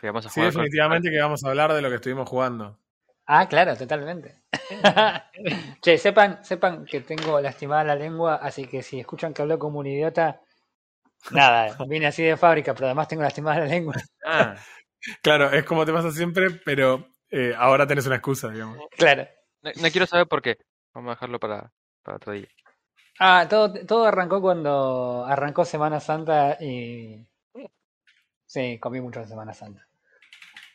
[0.00, 2.28] Que vamos a Sí, jugar con- definitivamente que vamos a hablar de lo que estuvimos
[2.28, 2.78] jugando.
[3.26, 4.42] Ah, claro, totalmente.
[5.82, 9.78] che, sepan, sepan que tengo lastimada la lengua, así que si escuchan que hablo como
[9.80, 10.40] un idiota,
[11.32, 13.94] nada, vine así de fábrica, pero además tengo lastimada la lengua.
[14.24, 14.56] Ah,
[15.22, 18.78] Claro, es como te pasa siempre, pero eh, ahora tenés una excusa, digamos.
[18.96, 19.28] Claro.
[19.62, 20.58] no, no quiero saber por qué.
[20.94, 21.72] Vamos a dejarlo para,
[22.02, 22.48] para otro día.
[23.20, 27.26] Ah, todo, todo arrancó cuando arrancó Semana Santa y...
[28.46, 29.87] Sí, comí mucho en Semana Santa.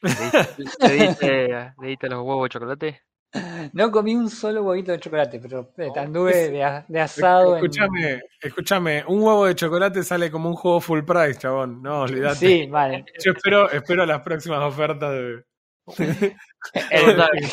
[0.03, 1.47] ¿Le diste,
[1.81, 3.01] le los huevos de chocolate?
[3.73, 7.63] No comí un solo huevito de chocolate, pero eh, anduve de, a- de asado en...
[7.65, 11.81] Escúchame, escúchame, un huevo de chocolate sale como un juego full price, chabón.
[11.81, 12.35] No, olvídate.
[12.35, 13.05] Sí, vale.
[13.23, 15.43] Yo espero, espero las próximas ofertas de.
[16.91, 17.49] El, el,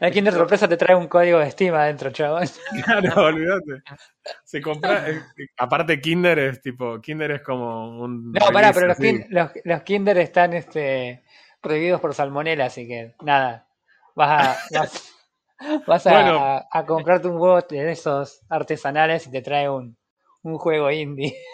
[0.00, 2.44] el Kinder Sorpresa te trae un código de Steam adentro, chabón.
[2.84, 3.82] Claro, olvídate.
[4.44, 5.08] Se compra.
[5.08, 5.20] eh,
[5.58, 7.00] aparte, Kinder es tipo.
[7.00, 8.32] Kinder es como un.
[8.32, 9.06] No, pará, pero los, así.
[9.08, 11.22] kin- los, los Kinder están este,
[11.60, 13.66] prohibidos por salmonela, así que nada.
[14.14, 14.80] Vas a,
[15.86, 16.38] vas, a, Bueno.
[16.38, 19.96] a- a comprarte un huevo de esos artesanales y te trae un,
[20.42, 21.36] un juego indie.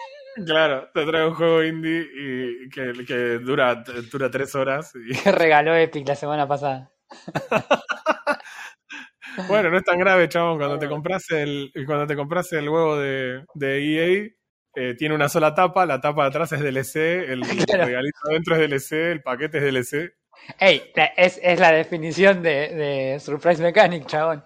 [0.45, 4.93] Claro, te trae un juego indie y que, que dura, dura tres horas.
[4.93, 6.91] Y, que regaló Epic la semana pasada.
[9.47, 10.59] bueno, no es tan grave, chabón.
[10.59, 14.29] Cuando te compras el, cuando te compras el huevo de, de EA,
[14.77, 15.85] eh, tiene una sola tapa.
[15.85, 16.95] La tapa de atrás es DLC,
[17.31, 17.85] el Claro.
[17.85, 20.13] regalito adentro es DLC, el paquete es DLC.
[20.59, 24.43] Ey, la- es, es la definición de, de Surprise Mechanic, chabón.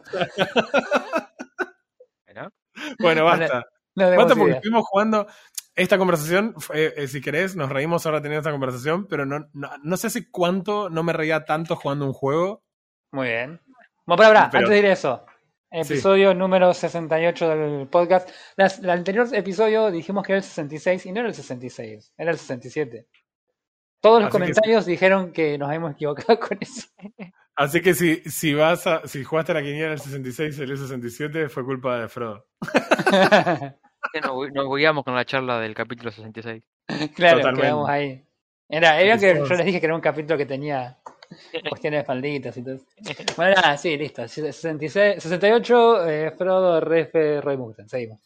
[3.00, 3.66] Bueno, basta.
[3.96, 4.56] No demos Basta porque idea.
[4.58, 5.28] estuvimos jugando.
[5.76, 9.70] Esta conversación, fue, eh, si querés, nos reímos ahora teniendo esta conversación, pero no, no,
[9.84, 12.64] no sé hace cuánto no me reía tanto jugando un juego.
[13.12, 13.62] Muy bien.
[14.06, 15.26] Bueno, para, para, Pero- antes de ir a eso.
[15.72, 18.30] Episodio número 68 del podcast.
[18.58, 22.32] Las- el anterior episodio dijimos que era el 66 y no era el 66, era
[22.32, 23.08] el 67.
[24.02, 26.88] Todos los Así que comentarios dijeron que nos habíamos equivocado con eso.
[27.56, 30.78] Así que si, si vas a, si jugaste a la quiniela el 66 y el
[30.78, 32.48] 67, fue culpa de Frodo.
[34.14, 36.64] que nos, nos guiamos con la charla del capítulo 66.
[37.16, 37.62] claro, Totalmente.
[37.62, 38.26] quedamos ahí.
[38.68, 40.98] Era, era que yo les dije que era un capítulo que tenía
[41.70, 42.78] cuestiones de falditas y todo.
[43.38, 44.28] Bueno, nada, sí, listo.
[44.28, 47.88] 66, 68, eh, Frodo, Refe, Roy Mustang.
[47.88, 48.20] Seguimos.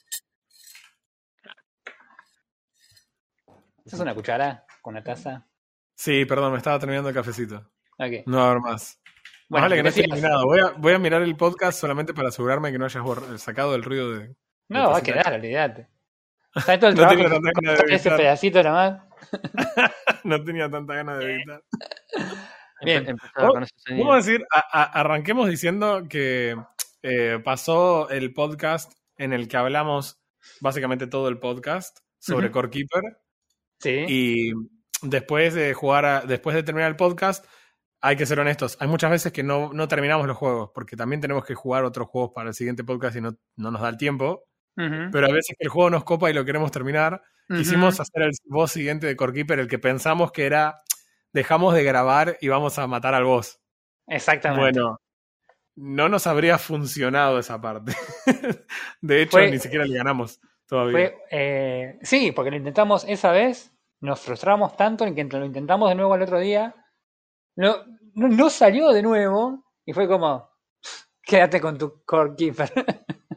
[3.85, 5.45] ¿Esa es una cuchara con una taza?
[5.93, 7.71] Sí, perdón, me estaba terminando el cafecito.
[8.25, 8.99] No va a haber más.
[9.47, 10.45] Bueno, vale que no esté eliminado.
[10.45, 13.03] Voy a, voy a mirar el podcast solamente para asegurarme que no hayas
[13.41, 14.35] sacado el ruido de.
[14.69, 15.87] No, va a quedar, olvídate.
[16.55, 19.01] ¿Sabes todo el No tenía tanta ganas de ese pedacito nomás?
[20.23, 21.63] no tenía tanta ganas de editar.
[22.85, 23.18] Bien.
[23.35, 26.56] Vamos a decir, a- a- arranquemos diciendo que
[27.03, 30.19] eh, pasó el podcast en el que hablamos
[30.62, 32.53] básicamente todo el podcast sobre Ujú.
[32.53, 33.01] Core Keeper.
[33.79, 34.06] Sí.
[34.07, 34.53] Y
[35.01, 37.46] después de jugar, a- después de terminar el podcast,
[38.01, 38.78] hay que ser honestos.
[38.79, 42.07] Hay muchas veces que no, no terminamos los juegos, porque también tenemos que jugar otros
[42.07, 44.44] juegos para el siguiente podcast y no, no nos da el tiempo.
[44.75, 47.22] Pero a veces que el juego nos copa y lo queremos terminar.
[47.50, 47.59] Ujú.
[47.59, 50.81] Quisimos hacer el boss siguiente de Core Keeper, el que pensamos que era
[51.35, 53.59] dejamos de grabar y vamos a matar al boss.
[54.07, 54.79] Exactamente.
[54.79, 55.01] Bueno,
[55.75, 57.94] no nos habría funcionado esa parte.
[59.01, 60.91] de hecho, Fue- ni siquiera le ganamos todavía.
[60.94, 65.90] Fue, eh, sí, porque lo intentamos esa vez, nos frustramos tanto en que lo intentamos
[65.90, 66.73] de nuevo al otro día,
[67.57, 70.50] no, no, no salió de nuevo y fue como,
[71.22, 72.72] quédate con tu core keeper.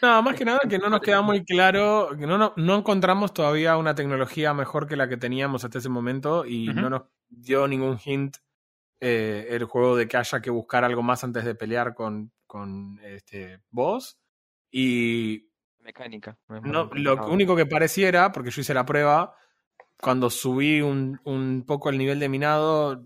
[0.00, 3.34] No, más que nada que no nos queda muy claro, que no, no, no encontramos
[3.34, 7.66] todavía una tecnología mejor que la que teníamos hasta ese momento y no nos dio
[7.66, 8.36] ningún hint
[9.00, 13.00] eh, el juego de que haya que buscar algo más antes de pelear con, con
[13.02, 14.16] este boss.
[14.70, 15.48] Y
[15.80, 16.38] Mecánica.
[16.48, 19.34] no lo único que pareciera, porque yo hice la prueba,
[20.00, 23.04] cuando subí un, un poco el nivel de minado,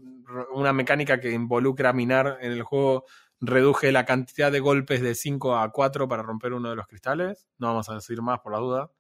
[0.53, 3.05] una mecánica que involucra minar en el juego,
[3.41, 7.49] reduje la cantidad de golpes de 5 a 4 para romper uno de los cristales.
[7.59, 8.91] No vamos a decir más por la duda.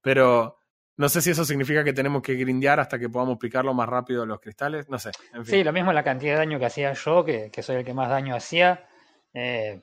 [0.00, 0.56] Pero
[0.96, 4.26] no sé si eso significa que tenemos que grindear hasta que podamos picarlo más rápido
[4.26, 4.88] los cristales.
[4.88, 5.10] No sé.
[5.32, 5.56] En fin.
[5.56, 7.94] Sí, lo mismo la cantidad de daño que hacía yo, que, que soy el que
[7.94, 8.86] más daño hacía.
[9.32, 9.80] Eh,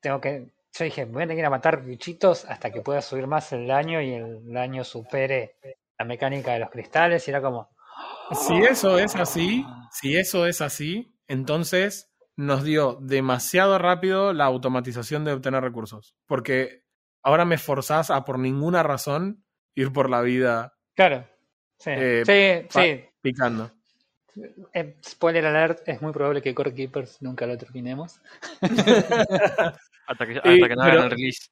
[0.00, 0.52] tengo que.
[0.74, 3.52] Yo dije, voy a tener que ir a matar bichitos hasta que pueda subir más
[3.52, 5.56] el daño y el daño supere
[5.98, 7.26] la mecánica de los cristales.
[7.26, 7.68] Y era como.
[8.32, 15.24] Si eso es así, si eso es así, entonces nos dio demasiado rápido la automatización
[15.24, 16.14] de obtener recursos.
[16.26, 16.84] Porque
[17.22, 19.44] ahora me forzás a por ninguna razón
[19.74, 21.26] ir por la vida Claro.
[21.78, 23.04] Sí, Eh, sí, sí.
[23.20, 23.70] picando.
[24.72, 28.20] Eh, spoiler alert, es muy probable que Core Keepers nunca lo terminemos.
[30.06, 31.48] Hasta que, hasta Y- que no pero- hagan el release.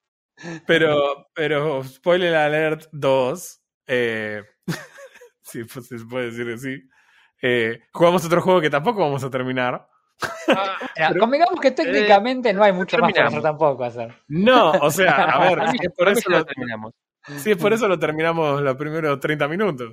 [0.67, 4.43] Pero, pero, spoiler alert 2, eh,
[5.43, 6.88] si pues, se puede decir así,
[7.43, 9.87] eh, jugamos otro juego que tampoco vamos a terminar.
[11.19, 14.15] Convengamos que técnicamente no hay mucho más para tampoco hacer.
[14.29, 16.93] No, o sea, a ver, si es por eso lo, terminamos.
[17.39, 19.93] si es por eso lo terminamos los primeros 30 minutos.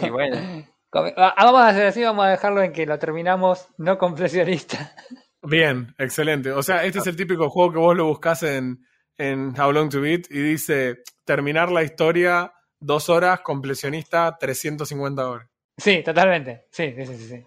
[0.00, 3.68] Y bueno, Come- ah, Vamos a hacer así, vamos a dejarlo en que lo terminamos
[3.78, 4.94] no completionista.
[5.42, 6.52] Bien, excelente.
[6.52, 8.86] O sea, este es el típico juego que vos lo buscas en,
[9.18, 15.48] en How Long to Beat y dice terminar la historia dos horas, completionista 350 horas.
[15.76, 16.66] Sí, totalmente.
[16.70, 17.44] Sí, sí, sí, sí.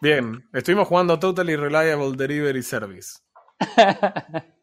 [0.00, 3.18] Bien, estuvimos jugando Totally Reliable Delivery Service.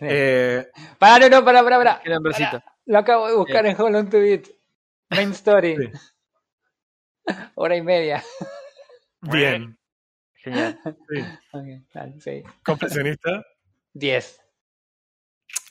[0.00, 0.66] Eh,
[0.98, 2.00] Pará, no, no, pará, pará, pará.
[2.02, 2.50] queda un bracito.
[2.60, 4.48] Pará, Lo acabo de buscar en Hold On To Beat.
[5.10, 5.76] Main Story.
[5.76, 5.90] Sí.
[7.54, 8.22] Hora y media.
[9.22, 9.78] bien,
[10.34, 10.78] Genial.
[11.08, 11.20] sí.
[11.52, 12.42] Ok, dale, sí.
[12.64, 13.44] completionista.
[13.94, 14.40] 10.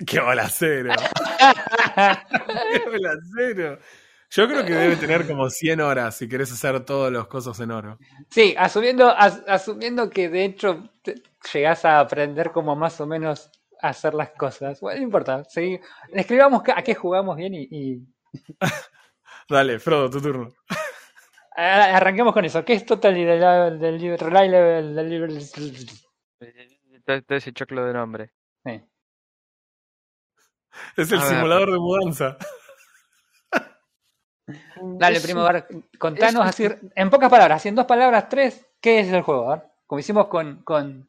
[0.08, 0.94] ¡Qué balacero!
[2.72, 3.80] ¡Qué balacero!
[4.36, 7.70] Yo creo que debe tener como 100 horas si querés hacer todos los cosas en
[7.70, 8.00] oro.
[8.32, 11.22] Sí, asumiendo, as- asumiendo que de hecho te-
[11.54, 14.80] llegás a aprender como más o menos a hacer las cosas.
[14.82, 15.44] Bueno, no importa.
[15.44, 15.80] Sí.
[16.10, 18.02] Escribamos a qué jugamos bien y, y
[19.50, 20.52] Dale, Frodo, tu turno.
[21.56, 22.66] arranquemos con eso.
[22.66, 25.46] ¿Qué es Total del del Reliable Delivery?
[27.06, 28.32] Todo, todo ese choclo de nombre.
[28.66, 28.82] Sí.
[30.98, 31.30] Es el A ver.
[31.36, 32.38] simulador de mudanza.
[34.76, 35.68] Dale, Es primo, un- a ver,
[36.00, 39.52] contanos es- así, en pocas palabras, así en dos palabras, tres, ¿qué es el juego?
[39.52, 41.08] A ver, como hicimos con, con,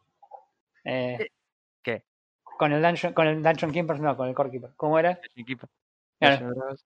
[0.85, 1.29] eh,
[1.83, 2.05] ¿Qué?
[2.59, 4.71] con el Dungeon, con el Dungeon Keeper, no, con el Core Keeper.
[4.77, 5.19] ¿Cómo era?
[6.19, 6.49] Claro.
[6.49, 6.85] Bros.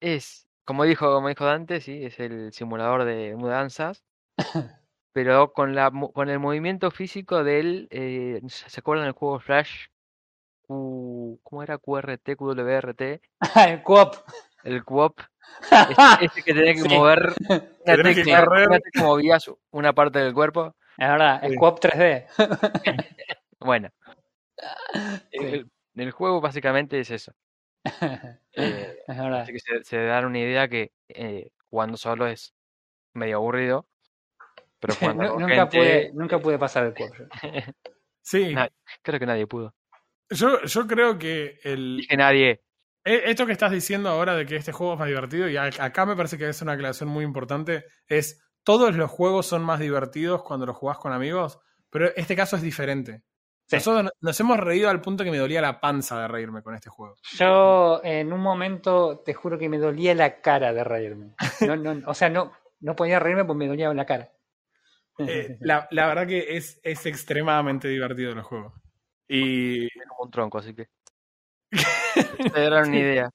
[0.00, 4.04] Es, como dijo, como dijo Dante, sí, es el simulador de mudanzas,
[5.12, 9.86] pero con la con el movimiento físico del, eh, ¿se se acuerdan del juego Flash?
[10.66, 11.78] Q- ¿cómo era?
[11.78, 13.20] QRT, QWRT,
[13.68, 14.14] el Co-op.
[14.68, 15.24] El QOP, ese,
[16.24, 16.88] ese que tenía que Sí.
[16.88, 20.74] mover una tenés que tecla, tecla movías una parte del cuerpo.
[20.96, 21.56] Es verdad, el Sí.
[21.58, 22.26] Co-op 3D.
[23.60, 23.90] Bueno,
[25.32, 25.38] Sí.
[25.38, 27.32] el, el juego básicamente es eso.
[28.52, 29.40] Eh, Es verdad.
[29.40, 32.54] Así que se, se dan una idea que eh, jugando solo es
[33.14, 33.86] medio aburrido.
[34.80, 37.14] Pero con nunca, gente, pude, nunca pude pasar el Co-op.
[37.16, 37.24] yo.
[38.22, 38.54] Sí,
[39.02, 39.74] creo que nadie pudo.
[40.30, 42.62] yo, yo creo que el, Dije nadie.
[43.08, 46.06] E- esto que estás diciendo ahora de que este juego es más divertido, y acá
[46.06, 50.42] me parece que es una aclaración muy importante, es todos los juegos son más divertidos
[50.42, 51.58] cuando los jugás con amigos,
[51.90, 53.22] pero este caso es diferente.
[53.66, 53.76] Sí.
[53.76, 56.74] Nosotros no- nos hemos reído al punto que me dolía la panza de reírme con
[56.74, 57.16] este juego.
[57.36, 61.34] Yo en un momento te juro que me dolía la cara de reírme.
[61.66, 64.32] No, no, o sea, no, no podía reírme porque me dolía la cara.
[65.18, 68.72] Eh, la, la verdad que es, es extremadamente divertido el juego.
[69.28, 69.88] Y,
[70.18, 70.88] un tronco, así que.
[71.70, 73.30] Te darán una idea.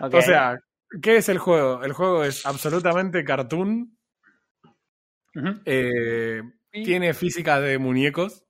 [0.00, 0.58] O sea,
[1.02, 1.82] ¿qué es el juego?
[1.82, 3.96] El juego es absolutamente cartoon,
[5.64, 8.44] eh, tiene física de muñecos,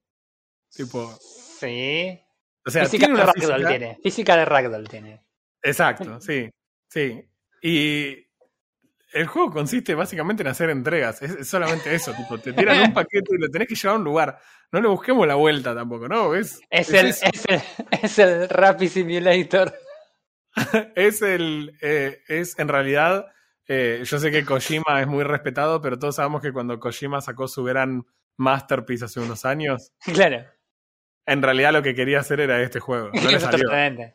[0.74, 1.10] tipo,
[1.58, 2.20] Sí.
[2.66, 3.98] o sea, física tiene de Ragdoll física- tiene.
[4.02, 5.24] Física de Ragdoll tiene.
[5.62, 6.50] Exacto, sí,
[6.88, 7.26] sí.
[7.62, 8.23] Y
[9.14, 12.92] el juego consiste básicamente en hacer entregas, es, es solamente eso, tipo, te tiran un
[12.94, 14.38] paquete y lo tenés que llevar a un lugar.
[14.72, 16.34] No le busquemos la vuelta tampoco, ¿no?
[16.34, 17.62] Es, Es, es el, es, el,
[18.02, 19.72] es el Rappi Simulator.
[20.94, 23.26] es el eh, es en realidad
[23.66, 27.48] eh, yo sé que Kojima es muy respetado pero todos sabemos que cuando Kojima sacó
[27.48, 30.44] su gran masterpiece hace unos años Claro.
[31.26, 34.14] en realidad lo que quería hacer era este juego no le salió Totalmente.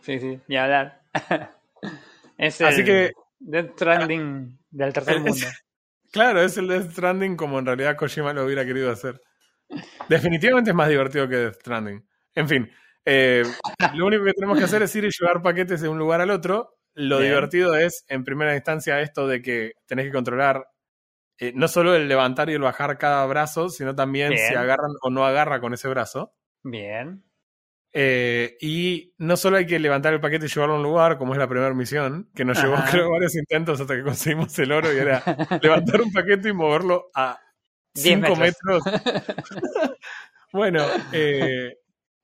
[0.00, 1.00] sí, sí, ni hablar.
[2.46, 5.46] Es el Así que- Death Stranding del tercer Es- mundo.
[6.12, 9.20] claro es el Death Stranding como en realidad Kojima lo hubiera querido hacer
[10.08, 12.70] definitivamente es más divertido que Death Stranding en fin
[13.04, 13.42] eh,
[13.94, 16.30] lo único que tenemos que hacer es ir y llevar paquetes de un lugar al
[16.30, 17.30] otro lo Bien.
[17.30, 20.66] divertido es en primera instancia esto de que tenés que controlar
[21.38, 24.46] eh, no solo el levantar y el bajar cada brazo, sino también Bien.
[24.48, 26.34] si agarran o no agarra con ese brazo.
[26.62, 27.24] Bien.
[27.94, 31.34] Eh, y no solo hay que levantar el paquete y llevarlo a un lugar, como
[31.34, 32.90] es la primera misión, que nos llevó Ajá.
[32.90, 35.22] creo varios intentos hasta que conseguimos el oro y era
[35.60, 37.38] levantar un paquete y moverlo a
[37.94, 38.86] 10 5 metros.
[38.86, 39.02] metros.
[40.52, 41.76] bueno, eh,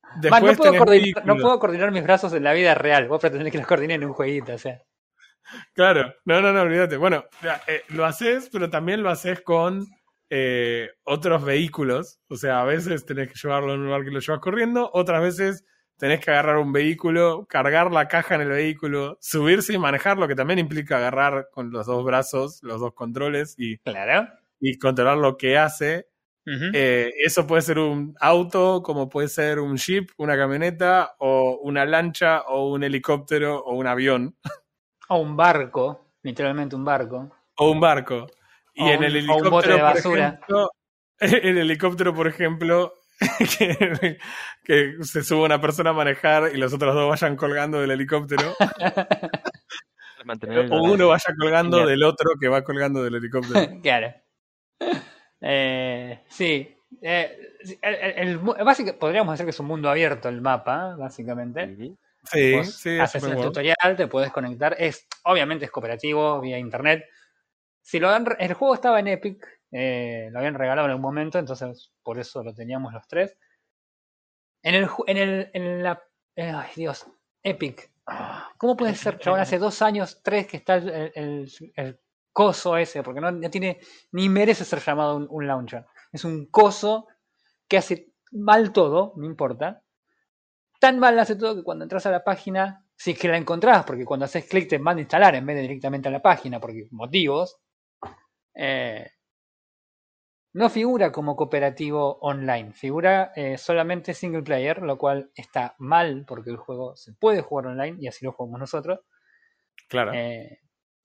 [0.03, 3.09] Man, después no, puedo coordinar, no puedo coordinar mis brazos en la vida real.
[3.09, 4.81] Vos pretendés que los coordine en un jueguito, o sea.
[5.75, 6.97] Claro, no, no, no, olvídate.
[6.97, 7.25] Bueno,
[7.67, 9.87] eh, lo haces, pero también lo haces con
[10.31, 12.19] eh, otros vehículos.
[12.29, 15.23] O sea, a veces tenés que llevarlo en un lugar que lo llevas corriendo, otras
[15.23, 15.65] veces
[15.97, 20.37] tenés que agarrar un vehículo, cargar la caja en el vehículo, subirse y manejarlo, que
[20.37, 24.29] también implica agarrar con los dos brazos, los dos controles y, Claro.
[24.61, 26.07] y controlar lo que hace.
[26.73, 31.85] Eh, eso puede ser un auto, como puede ser un jeep, una camioneta, o una
[31.85, 34.35] lancha, o un helicóptero, o un avión.
[35.11, 36.07] O un barco.
[36.23, 37.31] literalmente un barco.
[37.57, 38.29] O un barco.
[38.79, 40.27] Y O en el un helicóptero, bote de por basura.
[40.29, 40.71] ejemplo,
[41.21, 42.93] en el helicóptero, por ejemplo,
[43.59, 44.19] que,
[44.65, 48.55] que se sube una persona a manejar y los otros dos vayan colgando del helicóptero.
[50.71, 53.81] O uno vaya colgando del otro que va colgando del helicóptero.
[53.83, 54.13] claro.
[55.41, 56.77] Eh, sí.
[57.01, 57.39] Eh,
[57.81, 61.75] el, el- el mu- básica- podríamos decir que es un mundo abierto el mapa, básicamente.
[61.77, 61.97] Sí.
[62.25, 64.75] Sí, Vos sí, haces open el tutorial, te puedes conectar.
[64.79, 67.05] Es, obviamente es cooperativo vía internet.
[67.89, 69.43] Si lo han el juego estaba en Epic,
[69.73, 73.39] eh, lo habían regalado en algún momento, entonces por eso lo teníamos los tres.
[74.63, 76.03] En el, en el, en la,
[76.37, 77.07] eh, ay Dios,
[77.43, 77.91] Epic.
[78.59, 79.41] ¿Cómo puede ser, chabón?
[79.41, 83.49] Hace dos años, tres que está el, el- el- el coso ese, porque no, no
[83.49, 83.81] tiene,
[84.13, 85.87] ni merece ser llamado un, un launcher.
[86.13, 87.07] Es un coso
[87.69, 89.83] que hace mal todo, no importa.
[90.79, 93.87] Tan mal hace todo que cuando entras a la página, si es que la encontrás,
[93.87, 96.61] porque cuando haces clic te manda a instalar en vez de directamente a la página,
[96.61, 97.59] porque motivos,
[98.55, 99.11] eh,
[100.55, 106.51] no figura como cooperativo online, figura eh, solamente single player, lo cual está mal porque
[106.51, 109.01] el juego se puede jugar online y así lo jugamos nosotros.
[109.89, 110.13] Claro.
[110.15, 110.61] Eh,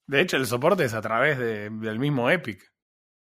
[0.06, 2.60] De hecho, el soporte es a través de- del mismo Epic.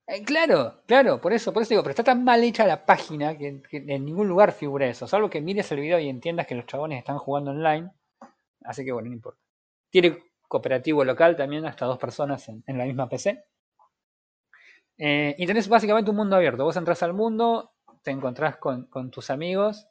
[0.08, 3.38] Eh, claro, claro, por eso, por eso digo, pero está tan mal hecha la página
[3.38, 6.56] que, que en ningún lugar figura eso, salvo que mires el video y entiendas que
[6.56, 7.92] los chabones están jugando online,
[8.63, 9.39] así que bueno, no importa.
[9.92, 13.44] Tiene cooperativo local también, hasta dos personas en, en la misma PC.
[15.00, 17.72] Eh, y tenés básicamente un mundo abierto, vos entras al mundo,
[18.03, 19.88] te encontrás con, con tus amigos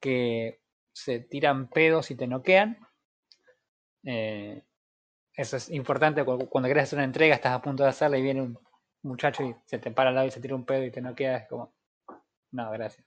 [0.00, 2.78] que se tiran pedos y te noquean.
[4.04, 4.62] Eh,
[5.36, 8.22] eso es importante cu- cuando querés hacer una entrega, estás a punto de hacerla y
[8.22, 8.58] viene un
[9.02, 11.38] muchacho y se te para al lado y se tira un pedo y te noquea,
[11.38, 11.74] es como,
[12.52, 13.06] no, gracias.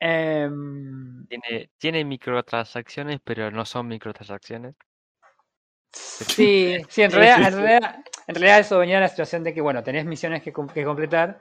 [0.00, 4.74] Em, Tiene, tiene microtransacciones, pero no son microtransacciones.
[5.94, 9.60] Sí, sí, en realidad, en realidad, en realidad eso venía de la situación de que,
[9.60, 11.40] bueno, tenés misiones que, que completar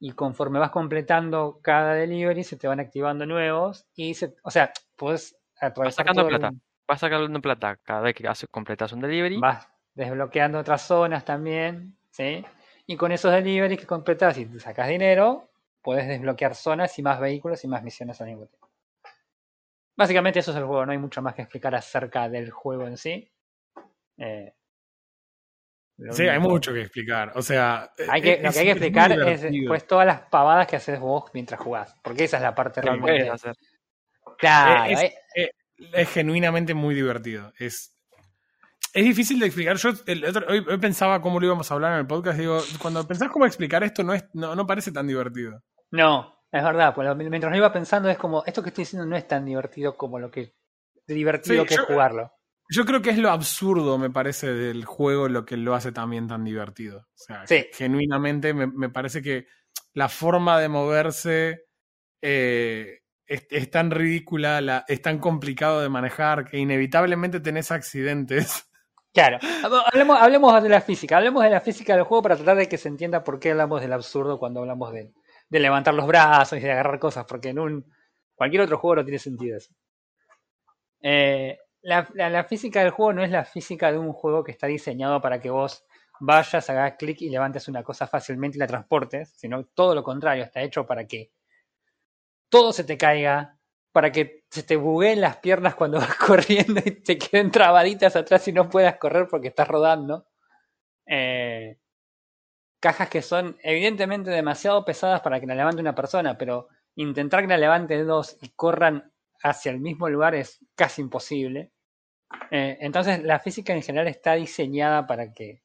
[0.00, 4.72] y conforme vas completando cada delivery se te van activando nuevos y, se, o sea,
[4.96, 6.52] puedes atravesar sacando el- plata.
[6.86, 9.40] Vas sacando plata cada vez que haces, completas un delivery.
[9.40, 12.44] Vas desbloqueando otras zonas también, ¿sí?
[12.86, 15.48] Y con esos deliveries que completas y sacas dinero,
[15.82, 18.68] puedes desbloquear zonas y más vehículos y más misiones al mismo tiempo.
[19.96, 22.96] Básicamente eso es el juego, no hay mucho más que explicar acerca del juego en
[22.96, 23.30] sí.
[24.18, 24.52] Eh,
[26.10, 27.30] Sí, hay mucho que explicar.
[27.36, 30.22] O sea, Hay que, es- lo que hay que es explicar es pues todas las
[30.22, 33.30] pavadas que haces vos mientras jugás, porque esa es la parte realmente...
[33.30, 33.54] hacer.
[34.38, 35.50] Claro, es- eh,
[35.92, 37.52] es genuinamente muy divertido.
[37.60, 37.96] Es,
[38.92, 39.76] es difícil de explicar.
[39.76, 42.38] Yo el otro- hoy, hoy pensaba cómo lo íbamos a hablar en el podcast.
[42.40, 45.62] Digo, cuando pensás cómo explicar esto, no, es, no, no parece tan divertido.
[45.92, 49.16] No, es verdad, pues mientras lo iba pensando es como, esto que estoy diciendo no
[49.16, 50.54] es tan divertido como lo que
[51.06, 52.32] divertido Sí, que es yo- jugarlo.
[52.70, 56.26] Yo creo que es lo absurdo, me parece, del juego lo que lo hace también
[56.28, 57.00] tan divertido.
[57.00, 57.66] O sea, Sí.
[57.72, 59.46] genuinamente me, me parece que
[59.92, 61.64] la forma de moverse
[62.22, 68.66] eh, es, es tan ridícula, la- es tan complicado de manejar que inevitablemente tenés accidentes.
[69.12, 69.38] Claro,
[69.92, 72.78] hablemos, hablemos de la física, hablemos de la física del juego para tratar de que
[72.78, 75.12] se entienda por qué hablamos del absurdo cuando hablamos de,
[75.48, 77.86] de levantar los brazos y de agarrar cosas, porque en un
[78.34, 79.72] cualquier otro juego no tiene sentido eso.
[81.02, 85.20] Eh, la, física del juego no es la física de un juego que está diseñado
[85.20, 85.84] para que vos
[86.20, 90.44] vayas, hagas clic y levantes una cosa fácilmente y la transportes, sino todo lo contrario,
[90.44, 91.30] está hecho para que
[92.48, 93.58] todo se te caiga,
[93.92, 98.46] para que se te bugueen las piernas cuando vas corriendo y te queden trabaditas atrás
[98.48, 100.26] y no puedas correr porque estás rodando.
[101.06, 101.78] Eh,
[102.80, 107.48] cajas que son evidentemente demasiado pesadas para que la levante una persona, pero intentar que
[107.48, 109.12] la levante dos y corran
[109.42, 111.72] hacia el mismo lugar es casi imposible.
[112.50, 115.62] Eh, entonces la física en general está diseñada para que,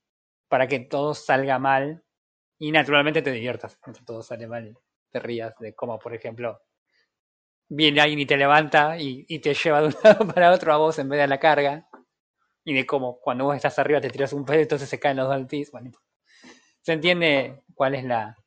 [0.47, 2.03] para que todo salga mal
[2.59, 4.73] y naturalmente te diviertas mientras todo sale mal y
[5.11, 6.61] te rías de cómo, por ejemplo,
[7.69, 10.77] viene alguien y te levanta y, y te lleva de un lado para otro a
[10.77, 11.88] vos en vez de a la carga.
[12.65, 15.27] Y de cómo cuando vos estás arriba te tiras un pedo, entonces se caen los
[15.27, 15.71] dos al piso.
[15.73, 15.91] Bueno,
[16.81, 18.38] se entiende cuál es la,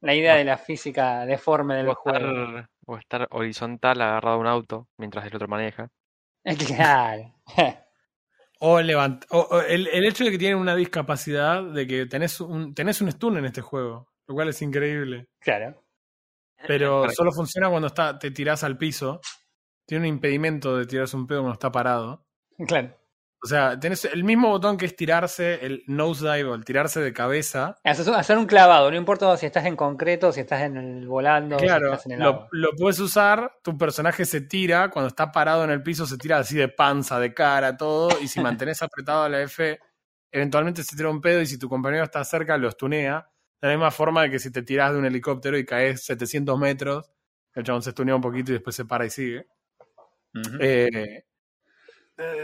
[0.00, 2.18] la idea de la física deforme del O juego.
[2.18, 5.88] estar, o estar horizontal agarrado a un auto mientras el otro maneja.
[6.44, 7.34] Claro.
[8.60, 12.40] O, levant o, o el, el hecho de que tienen una discapacidad, de que tenés
[12.40, 15.28] un, tenés un stun en este juego, lo cual es increíble.
[15.38, 15.84] claro.
[16.66, 19.20] Pero solo funciona cuando está, te tirás al piso.
[19.86, 22.26] Tiene un impedimento de tirarse un pedo cuando está parado.
[22.66, 22.98] Claro.
[23.40, 27.12] O sea, tenés el mismo botón que es tirarse, el nosedive o el tirarse de
[27.12, 27.76] cabeza.
[27.84, 31.66] Hacer un clavado, no importa si estás en concreto, si estás en el volando, si
[31.66, 35.62] Claro, estás en el lo, lo puedes usar, tu personaje se tira, cuando está parado
[35.62, 39.28] en el piso se tira así de panza, de cara, todo, y si mantenés apretado
[39.28, 39.78] la F
[40.30, 43.30] eventualmente se tira un pedo y si tu compañero está cerca lo estunea.
[43.60, 46.58] De la misma forma de que si te tiras de un helicóptero y caes 700
[46.58, 47.10] metros,
[47.54, 49.46] el chabón se estunea un poquito y después se para y sigue.
[50.60, 51.24] Eh,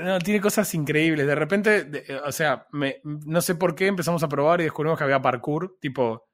[0.02, 1.26] no, tiene cosas increíbles.
[1.26, 4.64] De repente, de- eh, o sea, me- no sé por qué empezamos a probar y
[4.64, 6.24] descubrimos que había parkour, tipo,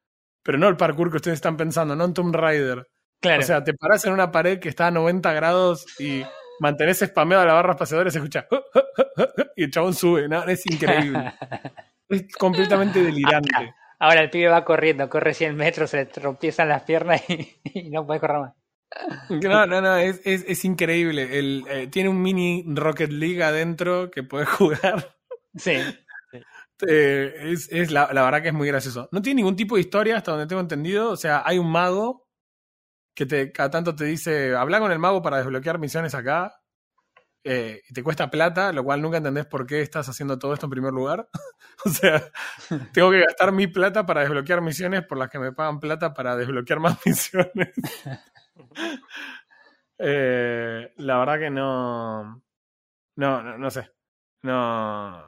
[0.42, 2.86] pero no el parkour que ustedes están pensando, no en Tomb Raider.
[3.20, 3.40] claro.
[3.40, 6.24] O sea, te paras en una pared que está a 90 grados y
[6.60, 8.46] mantenés spameado a la barra espaciadora y se escucha
[9.56, 10.28] y el chabón sube.
[10.28, 10.42] ¿no?
[10.44, 11.32] Es increíble.
[12.08, 13.74] es completamente delirante.
[13.98, 17.90] Ahora el pibe va corriendo, corre 100 metros, se le tropiezan las piernas y, y
[17.90, 18.54] no puede correr más.
[19.28, 21.38] No, no, no, es, es, es increíble.
[21.38, 25.16] El, eh, tiene un mini Rocket League adentro que puedes jugar.
[25.56, 25.94] Sí,
[26.86, 29.08] Eh, es es la, la verdad que es muy gracioso.
[29.12, 31.10] No tiene ningún tipo de historia hasta donde tengo entendido.
[31.10, 32.26] O sea, hay un mago
[33.14, 36.54] que te, cada tanto te dice, habla con el mago para desbloquear misiones acá.
[37.44, 40.66] eh, y te cuesta plata, lo cual nunca entendés por qué estás haciendo todo esto
[40.66, 41.28] en primer lugar.
[41.86, 42.22] o sea,
[42.94, 46.36] tengo que gastar mi plata para desbloquear misiones por las que me pagan plata para
[46.36, 47.70] desbloquear más misiones.
[50.02, 52.42] Eh, la verdad que no,
[53.16, 53.90] no, no, no sé.
[54.40, 55.22] No.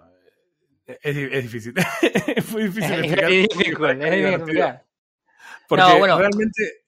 [0.86, 1.74] Es, es difícil.
[2.36, 3.28] es muy difícil es, explicar.
[3.28, 4.86] difícil, es difícil explicar.
[5.68, 6.18] Porque No, bueno.
[6.18, 6.84] realmente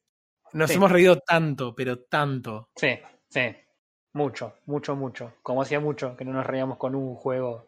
[0.54, 0.76] nos Sí.
[0.76, 2.70] hemos reído tanto, pero tanto.
[2.74, 2.98] Sí,
[3.28, 3.54] sí.
[4.14, 5.34] Mucho, mucho, mucho.
[5.42, 7.66] Como hacía mucho que no nos reíamos con un juego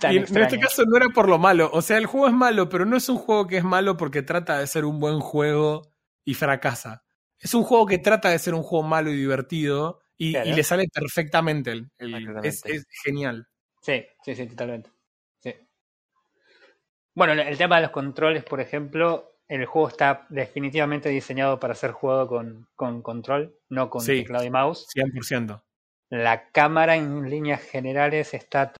[0.00, 1.70] tan y en, este caso no era por lo malo.
[1.72, 4.22] O sea, el juego es malo, pero no es un juego que es malo porque
[4.22, 5.82] trata de ser un buen juego
[6.24, 7.04] y fracasa.
[7.38, 10.48] Es un juego que trata de ser un juego malo y divertido y, Claro.
[10.50, 11.70] y le sale perfectamente.
[11.72, 11.90] El,
[12.42, 13.46] es, es genial.
[13.82, 14.90] Sí, sí, sí, totalmente.
[15.40, 15.54] Sí.
[17.14, 21.74] Bueno, el- el tema de los controles, por ejemplo, el juego está definitivamente diseñado para
[21.74, 24.18] ser jugado con, con control, no con Sí.
[24.22, 24.86] teclado y mouse.
[24.92, 25.62] 100%.
[26.10, 28.72] La cámara en líneas generales está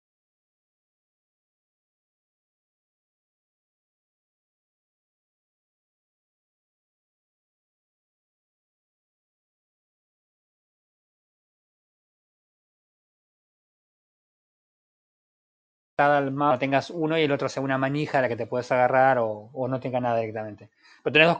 [15.98, 18.70] al mouse, tengas uno y el otro sea una manija a la que te puedes
[18.72, 20.70] agarrar o, o no tenga nada directamente.
[21.02, 21.38] Pero tenés dos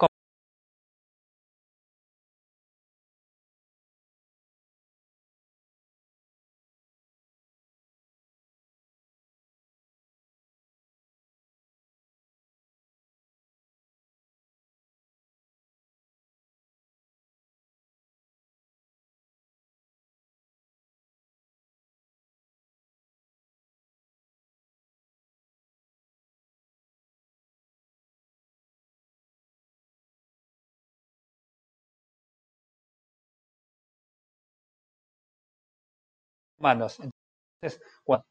[36.66, 36.98] comandos.
[36.98, 38.26] Entonces, bueno,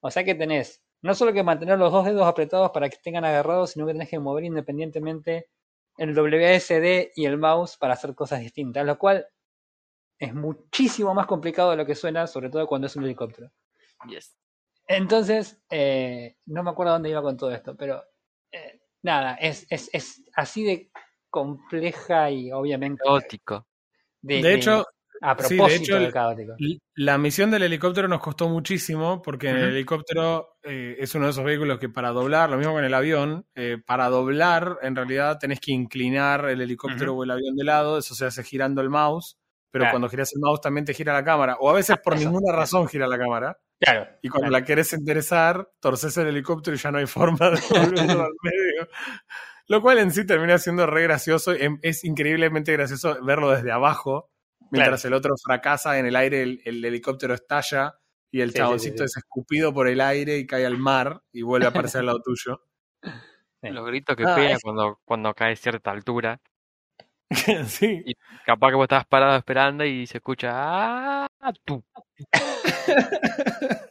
[0.00, 3.16] o sea que tenés no solo que mantener los dos dedos apretados para que estén
[3.16, 5.48] agarrados, sino que tenés que mover independientemente
[5.96, 9.26] el WSD y el mouse para hacer cosas distintas, lo cual
[10.18, 13.50] es muchísimo más complicado de lo que suena, sobre todo cuando es un helicóptero.
[14.06, 14.36] Yes.
[14.86, 18.02] Entonces, eh, no me acuerdo dónde iba con todo esto, pero
[18.52, 20.90] eh, nada, es, es, es así de
[21.30, 23.66] compleja y obviamente Caótico.
[24.20, 24.84] de, De hecho,
[25.20, 26.52] a sí, de propósito hecho, de el- caótico.
[26.94, 31.30] La misión del helicóptero nos costó muchísimo porque en el helicóptero eh, es uno de
[31.32, 34.96] esos vehículos que para doblar, lo mismo que en el avión, eh, para doblar en
[34.96, 38.80] realidad tenés que inclinar el helicóptero o el avión de lado, eso se hace girando
[38.80, 39.36] el mouse,
[39.70, 39.92] pero Claro.
[39.94, 42.50] cuando giras el mouse también te gira la cámara, o a veces por Eso, ninguna
[42.52, 42.58] eso.
[42.58, 44.06] razón gira la cámara, Claro.
[44.20, 44.60] y cuando claro.
[44.60, 47.06] la querés enderezar, torces el helicóptero y ya no hay
[47.38, 48.88] forma de volverlo al medio.
[49.68, 54.28] Lo cual en sí termina siendo re gracioso, em- es increíblemente gracioso verlo desde abajo,
[54.70, 57.94] mientras el otro fracasa en el aire, el, el helicóptero estalla
[58.30, 59.04] y el Sí, chaboncito sí, sí.
[59.04, 62.20] es escupido por el aire y cae al mar y vuelve a aparecer al lado
[62.22, 62.62] tuyo.
[63.62, 63.68] Sí.
[63.70, 66.40] Los gritos que Ah, pega es- cuando, cuando cae a cierta altura.
[67.66, 68.02] sí.
[68.06, 68.14] Y
[68.46, 70.50] capaz que vos estabas parado esperando y se escucha.
[70.52, 71.28] ¡Ah!
[71.64, 71.82] ¡Tú!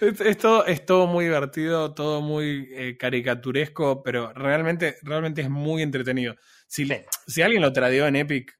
[0.00, 5.48] Es, es todo, es todo muy divertido, todo muy eh, caricaturesco, pero realmente, realmente es
[5.48, 6.34] muy entretenido.
[6.66, 6.94] Si, Sí.
[7.26, 8.58] si alguien lo tradeó en Epic,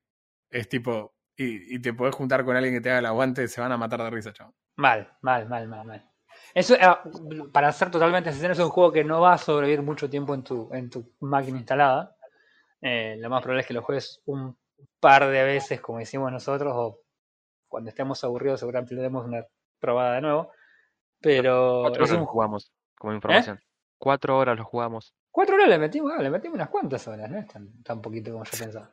[0.50, 3.60] es tipo, y, y te podés juntar con alguien que te haga el aguante, se
[3.60, 4.54] van a matar de risa, chaval.
[4.76, 6.10] Mal, mal, mal, mal, mal.
[6.54, 7.02] Eso, ah,
[7.52, 10.42] para ser totalmente sincero, es un juego que no va a sobrevivir mucho tiempo en
[10.42, 12.16] tu, en tu máquina instalada.
[12.80, 14.56] Eh, lo más probable es que lo juegues un
[15.00, 17.00] par de veces, como hicimos nosotros, o
[17.68, 19.44] cuando estemos aburridos, seguramente le demos una
[19.78, 20.52] probada de nuevo.
[21.20, 23.60] Pero Cuatro es horas un lo jugamos, como información.
[23.98, 25.14] Cuatro horas lo jugamos.
[25.36, 28.32] Cuatro horas le metimos, ah, le metimos unas cuantas horas, no es tan, tan poquito
[28.32, 28.90] como yo pensaba.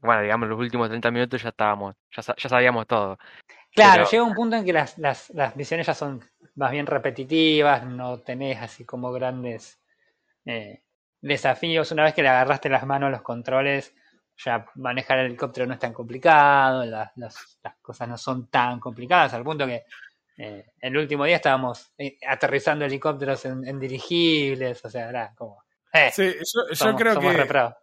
[0.00, 3.18] bueno, digamos, los últimos 30 minutos ya estábamos, ya, ya sabíamos todo.
[3.74, 6.24] Claro, Pero- llega un punto en que las, las, las misiones ya son
[6.54, 9.82] más bien repetitivas, no tenés así como grandes
[10.46, 10.82] eh,
[11.20, 11.92] desafíos.
[11.92, 13.94] Una vez que le agarraste las manos a los controles,
[14.38, 18.80] ya manejar el helicóptero no es tan complicado, las, las, las cosas no son tan
[18.80, 19.84] complicadas, al punto que
[20.38, 25.62] eh, el último día estábamos eh, aterrizando helicópteros en, en, dirigibles, o sea, era como...
[25.92, 27.38] Eh, sí, yo, yo somos, creo somos que...
[27.38, 27.74] reprados.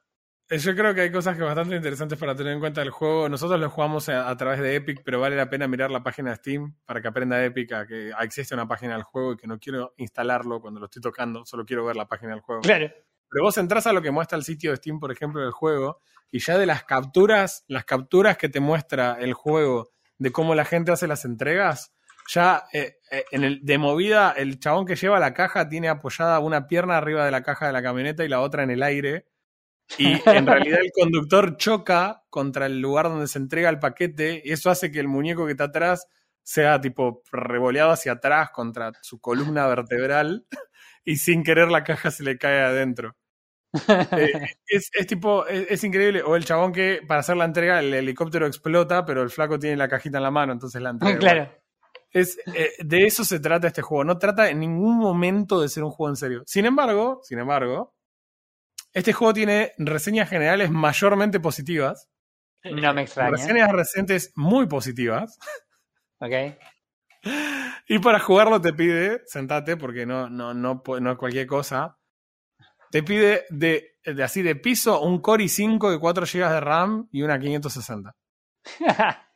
[0.51, 3.29] Yo creo que hay cosas que bastante interesantes para tener en cuenta del juego.
[3.29, 6.31] Nosotros lo jugamos a, a, través de Epic, pero vale la pena mirar la página
[6.31, 9.45] de Steam para que aprenda Epic a que existe una página del juego y que
[9.45, 12.61] no quiero instalarlo cuando lo estoy tocando, solo quiero ver la página del juego.
[12.61, 12.89] Claro.
[13.29, 16.01] Pero vos entras a lo que muestra el sitio de Steam, por ejemplo, del juego,
[16.31, 20.65] y ya de las capturas, las capturas que te muestra el juego de cómo la
[20.65, 21.93] gente hace las entregas,
[22.29, 26.39] ya eh, eh, en el de movida, el chabón que lleva la caja tiene apoyada
[26.39, 29.25] una pierna arriba de la caja de la camioneta y la otra en el aire.
[29.97, 34.51] Y en realidad el conductor choca contra el lugar donde se entrega el paquete y
[34.51, 36.05] eso hace que el muñeco que está atrás
[36.43, 40.45] sea tipo revoleado hacia atrás contra su columna vertebral
[41.03, 43.15] y sin querer la caja se le cae adentro.
[43.73, 44.31] eh,
[44.67, 46.21] es, es, tipo, es, es, increíble.
[46.21, 49.77] O el chabón que para hacer la entrega el helicóptero explota, pero el flaco tiene
[49.77, 51.17] la cajita en la mano, entonces la entrega.
[51.17, 51.59] Claro.
[52.11, 54.03] Es, eh, de eso se trata este juego.
[54.03, 56.43] No trata en ningún momento de ser un juego en serio.
[56.45, 57.93] Sin embargo, sin embargo,
[58.93, 62.09] este juego tiene reseñas generales mayormente positivas.
[62.63, 63.31] No me extraña.
[63.31, 65.37] Reseñas recientes muy positivas.
[66.19, 66.33] Ok.
[67.87, 71.97] Y para jugarlo te pide, sentate porque no, no, no, no cualquier cosa.
[72.91, 77.07] Te pide de, de así de piso un Core i5 de 4 GB de RAM
[77.11, 78.15] y una 560.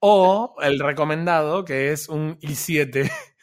[0.00, 3.10] o el recomendado, que es un i7.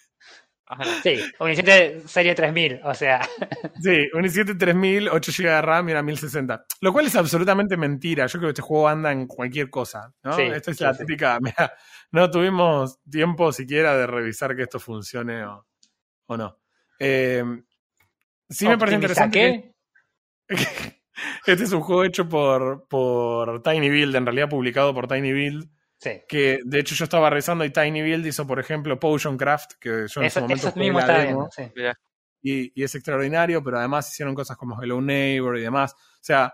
[1.01, 3.21] Sí, un i7 serie 3000, o sea.
[3.81, 6.65] Sí, un i7 3000, 8 GB de RAM y una 1060.
[6.81, 8.25] Lo cual es absolutamente mentira.
[8.27, 10.13] Yo creo que este juego anda en cualquier cosa.
[10.23, 10.33] ¿no?
[10.33, 11.05] Sí, Esta es sí, la sí.
[11.05, 11.39] típica.
[11.41, 11.71] Mira,
[12.11, 15.65] no tuvimos tiempo siquiera de revisar que esto funcione o,
[16.25, 16.59] o no.
[16.99, 17.45] Eh,
[18.49, 19.73] sí me parece ¿Optimiza interesante.
[20.47, 20.55] qué?
[20.57, 20.97] que-
[21.45, 25.69] este es un juego hecho por, por Tiny Build, en realidad publicado por Tiny Build.
[25.99, 26.21] Sí.
[26.27, 29.89] Que de hecho yo estaba revisando y Tiny Build hizo, por ejemplo, Potion Craft, que
[29.89, 31.71] yo en su Eso, momento eso jugué mismo la estaba demo viendo, sí.
[31.75, 31.99] Mirá,
[32.41, 35.93] y, y es extraordinario, pero además hicieron cosas como Hello Neighbor y demás.
[35.93, 36.53] O sea,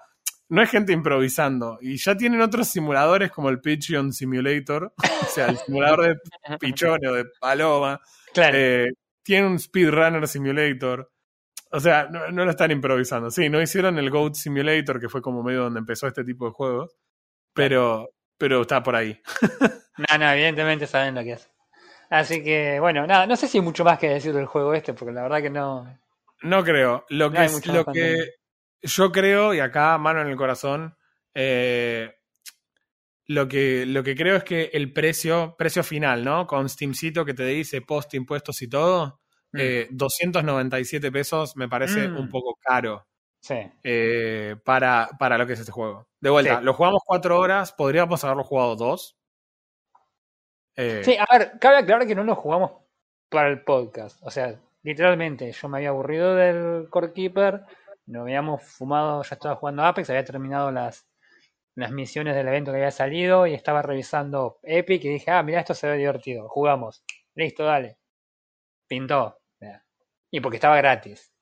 [0.50, 1.78] no es gente improvisando.
[1.82, 6.16] Y ya tienen otros simuladores como el Pigeon Simulator, o sea, el simulador de
[6.60, 8.00] pichón o de paloma.
[8.34, 8.58] Claro.
[8.58, 11.12] Eh, tiene un Speedrunner Simulator.
[11.72, 13.32] O sea, no, no lo están improvisando.
[13.32, 16.52] Sí, no hicieron el Goat Simulator, que fue como medio donde empezó este tipo de
[16.52, 16.96] juegos.
[17.54, 19.22] Pero, pero está por ahí.
[19.96, 21.52] No, no, evidentemente saben lo que es.
[22.10, 24.94] Así que, bueno, nada, no sé si hay mucho más que decir del juego este,
[24.96, 25.86] porque la verdad que no.
[26.42, 27.06] No creo.
[27.10, 28.30] Lo No que, es- lo que
[28.82, 30.98] yo creo, y acá mano en el corazón,
[31.36, 32.12] eh,
[33.28, 36.46] lo, que, lo que creo es que el precio, precio final, ¿no?
[36.48, 39.58] Con Steamcito que te dice post impuestos y todo, Mm.
[39.60, 42.18] eh, 297 pesos me parece Mm.
[42.18, 43.08] un poco caro
[43.40, 43.56] Sí.
[43.84, 46.08] eh, para, para lo que es este juego.
[46.24, 46.64] De vuelta, Sí.
[46.64, 49.18] lo jugamos cuatro horas, podríamos haberlo jugado dos.
[50.78, 52.72] Eh, Sí, a ver, cabe aclarar que no lo jugamos
[53.30, 54.18] para el podcast.
[54.24, 57.66] O sea, literalmente, yo me había aburrido del Core Keeper,
[58.06, 61.06] nos habíamos fumado, ya estaba jugando Apex, había terminado las,
[61.76, 65.60] las misiones del evento que había salido y estaba revisando Epic y dije, ah, mira,
[65.60, 67.04] esto se ve divertido, jugamos.
[67.36, 67.98] Listo, dale.
[68.88, 69.40] Pintó.
[70.32, 71.34] Y porque estaba gratis.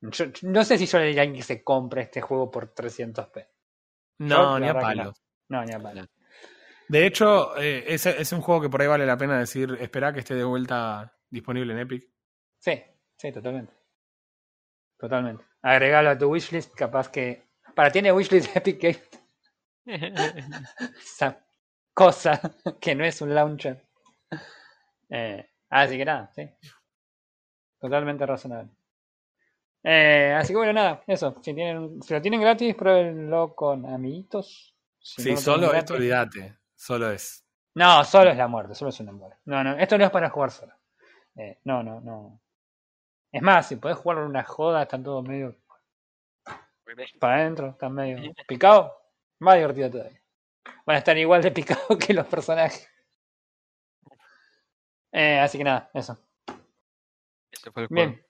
[0.00, 3.46] Yo, no sé si yo le diría que se compre este juego por 300p.
[4.18, 5.22] no, yo, ni a palos.
[5.48, 6.06] No, ni a palo.
[6.88, 10.12] De hecho, eh, es, es un juego que por ahí vale la pena decir, espera
[10.12, 12.10] que esté de vuelta disponible en Epic.
[12.58, 12.82] Sí,
[13.16, 13.72] sí, totalmente.
[14.98, 15.44] Totalmente.
[15.62, 17.50] Agregalo a tu wishlist, capaz que.
[17.74, 19.00] Para tiene wishlist Epic Game,
[21.00, 21.46] esa
[21.94, 22.40] cosa
[22.80, 23.86] que no es un launcher.
[25.08, 26.48] Eh, así que nada, sí.
[27.78, 28.70] Totalmente razonable.
[29.82, 31.36] Eh, así que bueno, nada, eso.
[31.42, 34.74] Si, tienen, si lo tienen gratis, pruébenlo con amiguitos.
[34.98, 36.58] Si Sí, no solo gratis- esto, olvídate.
[36.74, 37.44] Solo es.
[37.74, 39.38] No, solo es la muerte, solo es una muerte.
[39.44, 40.72] No, no, esto no es para jugar solo.
[41.36, 42.40] Eh, no, no, no.
[43.32, 45.56] Es más, si podés jugar una joda, están todos medio
[47.20, 48.90] para adentro, están medio picados,
[49.38, 50.20] más divertido todavía.
[50.84, 52.88] Van a estar igual de picados que los personajes.
[55.12, 56.18] Eh, así que nada, eso.
[57.50, 58.10] Ese fue el juego.
[58.10, 58.26] Bien,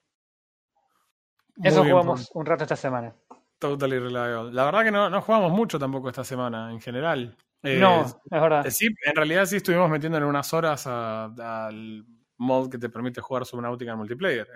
[1.62, 3.14] eso bien, jugamos un rato esta semana.
[3.58, 4.52] Totally reliable.
[4.52, 7.36] La verdad que no, no jugamos mucho tampoco esta semana, en general.
[7.62, 8.66] Eh, no, es verdad.
[8.66, 11.24] eh, sí, en realidad sí estuvimos metiéndole unas horas a-
[11.66, 12.04] al
[12.38, 14.48] mod que te permite jugar Subnautica en multiplayer.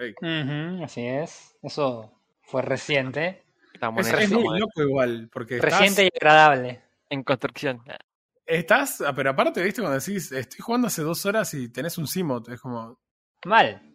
[0.83, 1.55] Así es.
[1.63, 3.43] Eso fue reciente.
[3.75, 6.81] Estamos Es, en, es eso, muy loco igual, porque estás, Reciente y agradable.
[7.11, 7.83] en construcción.
[8.47, 12.07] estás, ah, pero aparte, viste, cuando decís, estoy jugando hace dos horas y tenés un
[12.07, 12.99] Simot, es como,
[13.45, 13.94] Mal.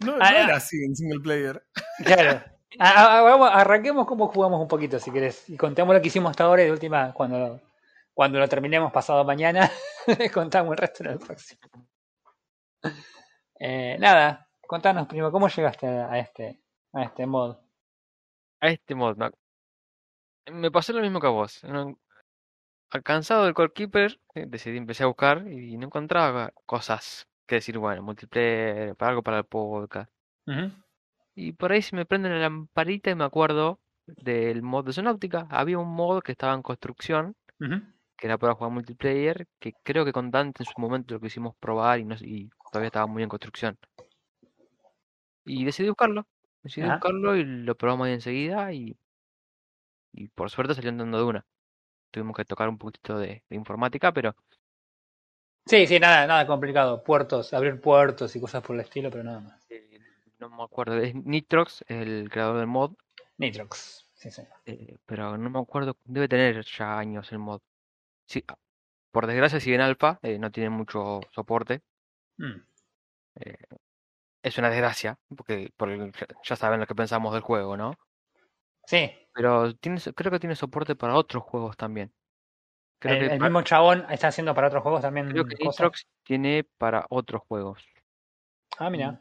[0.00, 0.44] No, no Ah, ah.
[0.44, 1.62] era así en single player.
[2.04, 2.42] Claro.
[2.78, 5.48] A- a- vamos, arranquemos cómo jugamos un poquito, si querés.
[5.48, 7.60] Y contemos lo que hicimos hasta ahora y de última, cuando,
[8.12, 9.70] cuando lo terminemos pasado mañana,
[10.18, 11.60] les contamos el resto en el próximo.
[13.58, 16.60] Eh, nada, contanos primo, ¿cómo llegaste a este,
[16.92, 17.56] a este mod?
[18.60, 19.30] A este mod, me,
[20.52, 21.62] me pasó lo mismo que a vos.
[21.64, 21.98] No-
[23.02, 27.78] Cansado del Core Keeper, eh, decidí, empecé a buscar y no encontraba cosas que decir,
[27.78, 30.10] bueno, multiplayer, para algo para el podcast.
[30.46, 30.70] Ujú,
[31.36, 35.46] Y por ahí se me prende una lamparita y me acuerdo del mod de Subnautica.
[35.50, 37.36] Había un mod que estaba en construcción,
[38.16, 41.56] que era para jugar multiplayer, que creo que con Dante en su momento lo quisimos
[41.56, 43.78] probar y, no, y todavía estaba muy en construcción.
[45.46, 46.26] Y decidí buscarlo.
[46.62, 48.98] Decidí buscarlo y lo probamos ahí enseguida y,
[50.12, 51.46] y por suerte salió andando de una.
[52.10, 54.36] Tuvimos que tocar un poquitito de, de informática, pero
[55.66, 57.02] Sí, sí, nada, nada complicado.
[57.02, 59.66] Puertos, abrir puertos y cosas por el estilo, pero nada más.
[59.68, 59.98] eh,
[60.38, 60.98] no me acuerdo.
[60.98, 62.92] Es Nitrox, el creador del mod,
[63.38, 64.42] Nitrox, sí, sí.
[64.66, 65.96] eh, pero no me acuerdo.
[66.04, 67.60] Debe tener ya años el mod.
[68.26, 68.56] Sí, ah,
[69.12, 71.82] por desgracia sigue en alfa, eh, no tiene mucho soporte.
[72.38, 72.60] Mm.
[73.40, 73.56] eh,
[74.42, 76.12] es una desgracia, porque, porque
[76.44, 77.94] ya- saben lo que pensamos del juego, ¿no?
[78.86, 79.00] Sí,
[79.32, 82.12] Pero tiene, creo que tiene soporte para otros juegos también.
[82.98, 85.80] Creo el, que, el mismo chabón está haciendo para otros juegos también creo que cosas.
[85.80, 87.84] Nitrox tiene para otros juegos,
[88.78, 89.20] Ah, mira.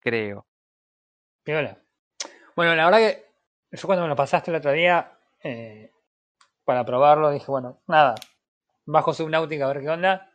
[0.00, 0.46] creo.
[1.42, 1.78] Piola.
[2.54, 3.26] Bueno, la verdad que
[3.72, 5.90] yo cuando me lo pasaste el otro día eh,
[6.64, 8.14] para probarlo dije, bueno, nada,
[8.84, 10.30] bajo Subnautica a ver qué onda.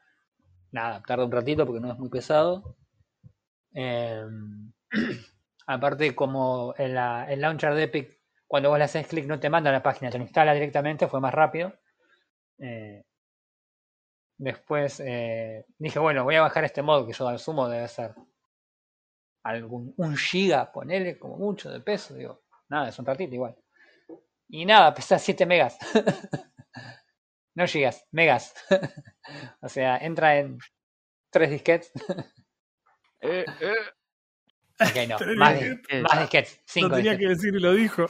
[0.71, 2.75] Nada, tarda un ratito porque no es muy pesado.
[3.73, 4.23] Eh,
[5.67, 8.17] aparte, como en la- el launcher de Epic,
[8.47, 11.07] cuando vos le haces clic no te manda a la página, te lo instala directamente,
[11.07, 11.73] fue más rápido.
[12.59, 13.03] Eh,
[14.37, 18.13] después eh, dije, bueno, voy a bajar este mod que yo al sumo debe ser
[19.43, 23.55] algún un giga, ponele como mucho de peso, digo, nada, es un ratito igual.
[24.49, 25.77] Y nada, pesa 7 megas.
[27.55, 28.53] no gigas, megas.
[29.61, 30.57] o sea, entra en
[31.31, 31.91] 3 disquetes.
[33.19, 33.73] Eh, eh,
[34.79, 35.89] Ok, no, Tres más, disquetes.
[35.89, 38.05] di- más disquetes, 5 no tenía que decir y lo dijo.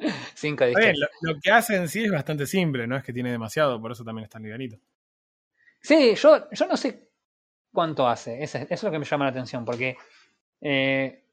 [0.34, 3.12] 5 Está bien, lo, lo que hace en sí es bastante simple, no es que
[3.12, 4.78] tiene demasiado, por eso también es tan livianito.
[5.80, 7.08] Sí, yo, yo no sé
[7.72, 8.42] cuánto hace.
[8.42, 9.96] Eso, es- eso es lo que me llama la atención, porque.
[10.60, 11.24] eh,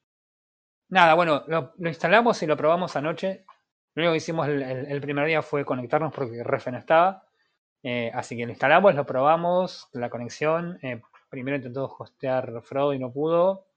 [0.90, 3.46] nada, bueno, lo, lo instalamos y lo probamos anoche.
[3.96, 7.26] Lo único que hicimos el, el- el primer día fue conectarnos porque Refe no estaba.
[7.84, 10.80] Eh, así que lo instalamos, lo probamos, la conexión.
[10.82, 13.68] eh, primero intentó hostear Frodo y no pudo.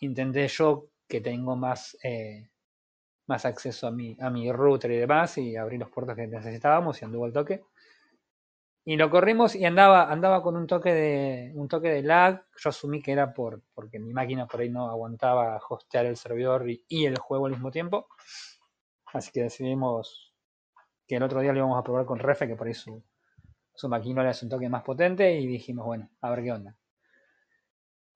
[0.00, 2.48] Intenté yo, que tengo más, eh,
[3.30, 7.00] más acceso a mi, a mi router y demás, y abrí los puertos que necesitábamos
[7.00, 7.64] y anduvo el toque.
[8.84, 12.44] Y lo corrimos y andaba, andaba con un toque de un toque de lag.
[12.56, 16.68] Yo asumí que era por, porque mi máquina por ahí no aguantaba hostear el servidor
[16.68, 18.08] y, el juego al mismo tiempo.
[19.12, 20.34] Así que decidimos
[21.06, 23.02] que el otro día lo íbamos a probar con Refe, que por ahí su,
[23.74, 26.76] su máquina le hace un toque más potente, y dijimos, bueno, a ver qué onda.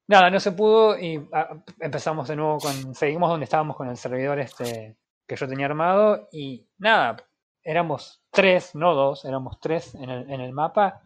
[0.06, 2.94] Nada, no se pudo y ah, empezamos de nuevo con.
[2.94, 4.96] Seguimos donde estábamos con el servidor este
[5.26, 7.16] que yo tenía armado y nada,
[7.62, 11.02] éramos tres, no dos, éramos tres en el, en el mapa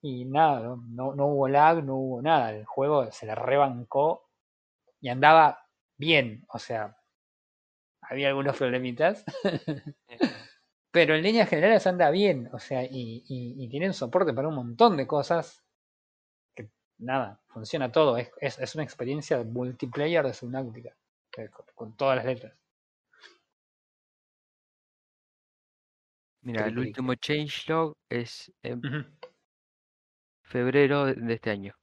[0.00, 2.52] y nada, no, no, hubo lag, no hubo nada.
[2.52, 4.28] El juego se le rebancó
[5.00, 6.96] y andaba bien, o sea,
[8.02, 9.24] había algunos problemitas,
[10.90, 14.54] pero en líneas generales anda bien, o sea, y, y, y tienen soporte para un
[14.54, 15.64] montón de cosas
[16.54, 20.96] que nada, funciona todo, es, es, es una experiencia multiplayer de Subnautica,
[21.36, 22.54] eh, con todas las letras.
[26.42, 28.80] Mira, el último changelog es en
[30.42, 31.74] febrero de, este año.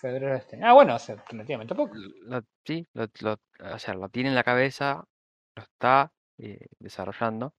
[0.00, 0.60] Febrero de este.
[0.62, 1.94] Ah, bueno, hace relativamente poco.
[1.94, 3.40] Lo- sí, lo, lo-
[3.74, 5.04] o sea, lo tiene en la cabeza,
[5.56, 7.52] lo está eh, desarrollando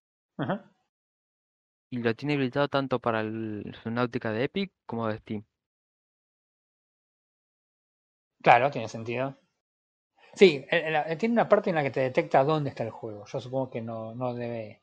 [1.90, 5.44] y lo tiene habilitado tanto para el Subnautica de Epic como de Steam.
[8.42, 9.36] Claro, tiene sentido.
[10.34, 13.26] Sí, el- el- tiene una parte en la que te detecta dónde está el juego.
[13.26, 14.82] Yo supongo que no, no debe.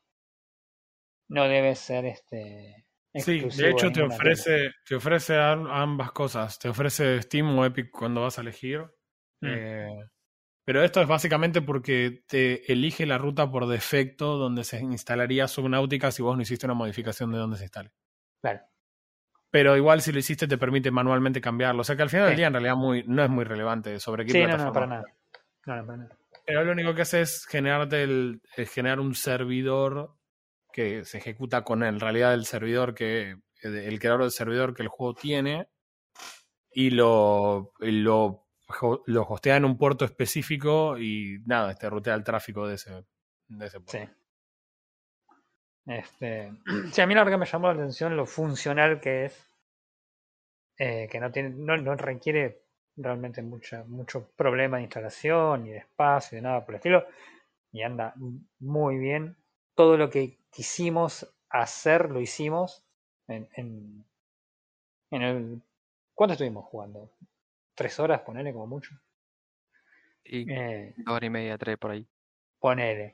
[1.29, 2.85] No debe ser este.
[3.13, 6.59] Sí, de hecho te ofrece, te ofrece am- ambas cosas.
[6.59, 8.81] Te ofrece Steam o Epic cuando vas a elegir.
[9.41, 9.47] Mm.
[9.47, 10.09] Eh,
[10.63, 16.11] pero esto es básicamente porque te elige la ruta por defecto donde se instalaría Subnautica
[16.11, 17.91] si vos no hiciste una modificación de donde se instale.
[18.41, 18.61] Claro.
[19.49, 21.81] Pero igual si lo hiciste te permite manualmente cambiarlo.
[21.81, 24.25] O sea que al final del día en realidad muy, no es muy relevante sobre
[24.25, 24.67] qué Sí, no, plataforma.
[24.67, 25.03] no, para nada.
[25.65, 26.17] No, no, para nada.
[26.45, 30.16] Pero lo único que hace es generarte el, es generar un servidor
[30.71, 34.89] que se ejecuta con en realidad el servidor que el creador del servidor que el
[34.89, 35.67] juego tiene
[36.71, 38.47] y lo, lo,
[39.05, 43.05] lo hostea en un puerto específico y nada, este rutea el tráfico de ese,
[43.47, 44.05] de ese puerto.
[44.05, 44.09] Sí.
[45.87, 46.51] Este,
[46.91, 49.49] sí, a mí la verdad que me llamó la atención lo funcional que es.
[50.77, 52.61] eh, que no tiene, no, no requiere
[52.95, 57.05] realmente mucha, mucho problema de instalación, ni de espacio, ni nada por el estilo.
[57.71, 58.13] Y anda
[58.59, 59.37] muy bien.
[59.77, 62.83] Todo lo que quisimos hacer, lo hicimos
[63.29, 64.05] en, en,
[65.11, 65.61] en el.
[66.13, 67.11] ¿Cuánto estuvimos jugando?
[67.75, 68.95] ¿Tres horas, ponele como mucho?
[70.23, 72.07] Y Eh, dos horas y media, tres por ahí.
[72.59, 73.07] Ponele.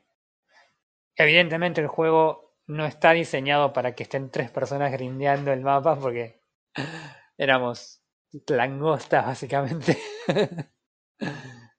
[1.16, 6.40] Evidentemente el juego no está diseñado para que estén tres personas grindeando el mapa porque
[7.38, 8.02] éramos
[8.48, 9.98] langostas básicamente.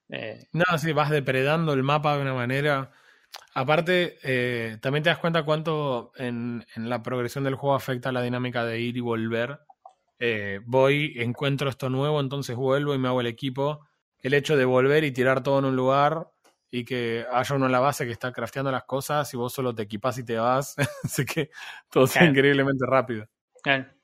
[0.09, 2.91] Eh, No, sí, vas depredando el mapa de una manera.
[3.53, 8.21] Aparte, eh, también te das cuenta cuánto en, en la progresión del juego afecta la
[8.21, 9.59] dinámica de ir y volver.
[10.19, 13.85] Eh, voy, encuentro esto nuevo, entonces vuelvo y me hago el equipo.
[14.19, 16.27] El hecho de volver y tirar todo en un lugar
[16.69, 19.73] y que haya uno en la base que está crafteando las cosas y vos solo
[19.73, 21.49] te equipás y te vas, hace que
[21.89, 22.31] todo sea Claro.
[22.33, 23.27] increíblemente rápido.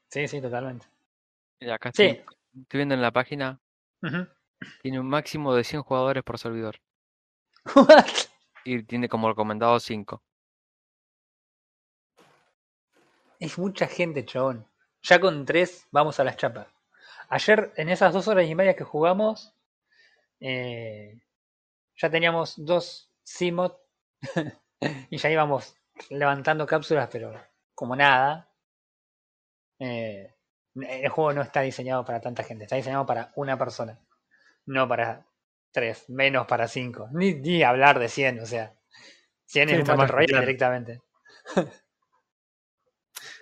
[0.07, 0.87] sí, sí, totalmente.
[1.59, 2.03] Y acá Sí.
[2.03, 2.25] estoy,
[2.61, 3.59] estoy viendo en la página,
[4.81, 6.77] tiene un máximo de 100 jugadores por servidor.
[7.75, 8.30] What?
[8.63, 10.21] Y tiene como recomendado 5.
[13.39, 14.67] Es mucha gente, chabón.
[15.01, 16.67] Ya con tres vamos a las chapas.
[17.29, 19.55] Ayer, en esas dos horas y media que jugamos,
[20.39, 21.21] eh,
[21.95, 23.73] ya teníamos dos CMOD
[25.09, 25.75] y ya íbamos
[26.09, 27.33] levantando cápsulas, pero
[27.73, 28.47] como nada.
[29.79, 30.35] Eh,
[30.75, 33.99] el juego no está diseñado para tanta gente, está diseñado para una persona,
[34.65, 35.25] no para
[35.71, 37.07] tres, menos para cinco.
[37.13, 38.73] Ni, ni hablar de 100, o sea,
[39.45, 41.01] 100 Sí, es un Royale directamente.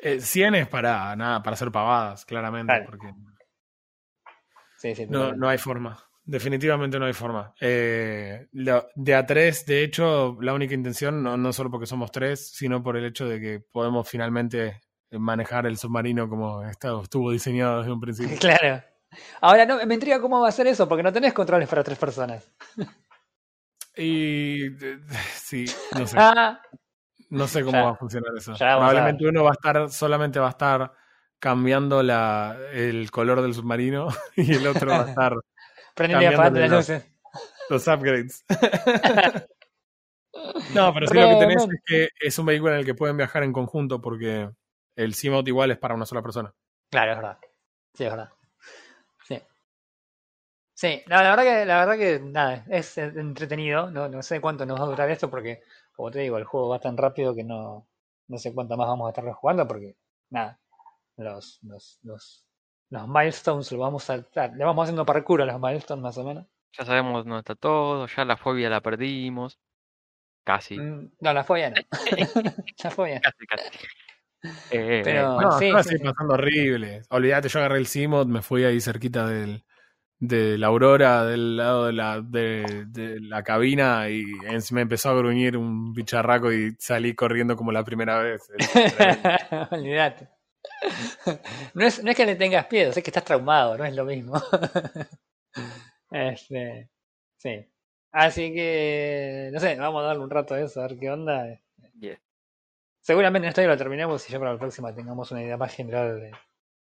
[0.02, 3.13] Eh, 100 es para nada, para hacer pavadas, claramente, porque
[4.78, 6.02] Sí, sí, No, no hay forma.
[6.24, 7.54] Definitivamente no hay forma.
[7.60, 12.52] Eh, de a tres, de hecho, la única intención, no, no solo porque somos tres,
[12.54, 17.80] sino por el hecho de que podemos finalmente manejar el submarino como está- estuvo diseñado
[17.80, 18.38] desde un principio.
[18.39, 18.84] Claro.
[19.41, 21.98] Ahora no, me intriga cómo va a ser eso, porque no tenés controles para tres
[21.98, 22.52] personas.
[23.98, 24.69] Y
[25.34, 25.65] sí,
[25.98, 26.62] no sé, Ah,
[27.30, 27.84] no sé cómo Ya.
[27.86, 28.54] va a funcionar eso.
[28.58, 30.91] Probablemente uno va a estar, solamente va a estar
[31.39, 35.34] cambiando la, el color del submarino y el otro va a estar
[35.98, 37.12] las luces.
[37.69, 38.45] los upgrades.
[40.76, 43.17] no, pero sí lo que tenés es que es un vehículo en el que pueden
[43.17, 44.50] viajar en conjunto porque
[44.95, 46.54] el Seamout igual es para una sola persona.
[46.91, 47.38] Claro, es verdad.
[47.95, 48.30] Sí, es verdad.
[50.80, 51.04] Sí.
[51.08, 53.92] No, la verdad que, la verdad que nada, es entretenido.
[53.92, 55.62] No, no sé cuánto nos va a durar esto porque,
[55.94, 57.86] como te digo, el juego va tan rápido que no,
[58.30, 59.98] no sé cuánto más vamos a estar jugando porque,
[60.30, 60.58] nada,
[61.18, 62.48] los, los, los,
[62.92, 64.54] los milestones lo vamos a saltar.
[64.56, 66.46] Le vamos haciendo parkour a los milestones más o menos.
[66.78, 69.60] Ya sabemos dónde está todo, ya la fobia la perdimos.
[70.46, 71.76] Casi, Mm, No, la fobia no.
[72.86, 73.20] la fobia.
[73.20, 73.70] casi, casi.
[74.72, 76.04] Eh, Pero- No, sí, sí, estoy sí.
[76.06, 77.02] pasando horrible.
[77.10, 79.65] Olvídate, yo agarré el Seamout, me fui ahí cerquita del,
[80.20, 85.10] de la aurora, del lado de la, de, de la cabina y en- me empezó
[85.10, 88.42] a gruñir un bicharraco y salí corriendo como la primera vez.
[89.72, 90.28] Olvídate.
[91.74, 94.06] No es, no es que le tengas miedo, es que estás traumado, no es lo
[94.06, 94.34] mismo.
[96.12, 96.90] Este,
[97.38, 97.66] sí.
[98.12, 101.46] Así que, no sé, vamos a darle un rato a eso, a ver qué onda.
[102.00, 102.20] yeah.
[103.02, 105.74] Seguramente en esto ya lo terminemos y ya para la próxima tengamos una idea más
[105.74, 106.32] general de,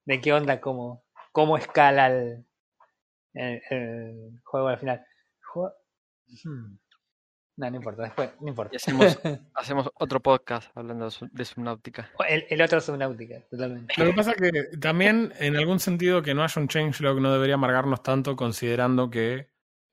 [0.06, 2.46] de qué onda, cómo, cómo escala el,
[3.34, 5.06] el, el juego al final.
[5.54, 5.74] Jue-
[6.46, 6.78] Hmm.
[7.58, 8.74] No, no importa, después, no importa.
[8.74, 9.20] Y hacemos,
[9.56, 12.10] hacemos otro podcast hablando de, su- de Subnautica.
[12.28, 13.94] El, el otro Subnautica, totalmente.
[13.98, 17.32] Lo que pasa es que también, en algún sentido, que no haya un changelog no
[17.34, 19.50] debería amargarnos tanto, considerando que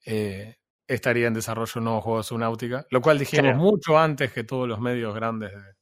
[0.06, 3.58] eh, estaría en desarrollo un nuevo juego de Subnautica, lo cual dijimos Claro.
[3.58, 5.52] mucho antes que todos los medios grandes.
[5.52, 5.74] de-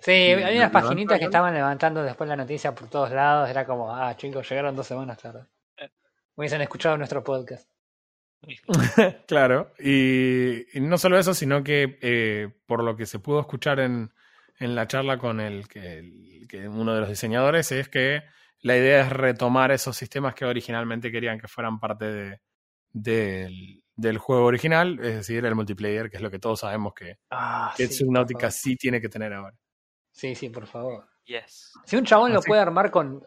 [0.00, 3.50] Sí, Y había unas paginitas que estaban levantando después la noticia por todos lados.
[3.50, 5.44] Era como, ah, chicos, llegaron dos semanas tarde.
[6.38, 7.68] Hubiesen escuchado nuestro podcast.
[9.26, 13.80] claro, y, y no solo eso, sino que eh, por lo que se pudo escuchar
[13.80, 14.12] en,
[14.60, 18.22] en la charla con el que, el- que uno de los diseñadores es que
[18.60, 22.40] la idea es retomar esos sistemas que originalmente querían que fueran parte de-
[22.92, 27.18] del, del juego original, es decir, el multiplayer, que es lo que todos sabemos que,
[27.30, 29.56] Ah, que sí, Subnautica sí tiene que tener ahora.
[30.12, 31.06] Sí, sí, por favor.
[31.24, 31.72] Yes.
[31.84, 33.26] Si un chabón lo puede armar con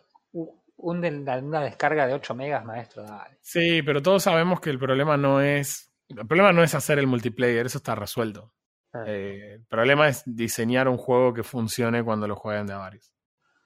[0.81, 1.09] un de-
[1.43, 3.37] una descarga de 8 megas, maestro, dale.
[3.41, 5.91] Sí, pero todos sabemos que el problema no es.
[6.09, 8.53] El problema no es hacer el multiplayer, eso está resuelto.
[8.93, 9.03] Ah.
[9.07, 13.13] Eh, el problema es diseñar un juego que funcione cuando lo jueguen de a varios.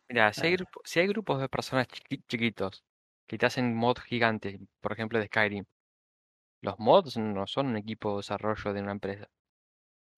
[0.07, 0.65] Mira, si hay, Claro.
[0.71, 2.83] grupo- si hay grupos de personas chiqui- chiquitos
[3.27, 5.65] que te hacen mods gigantes, por ejemplo de Skyrim.
[6.61, 9.27] Los mods no son un equipo de desarrollo de una empresa.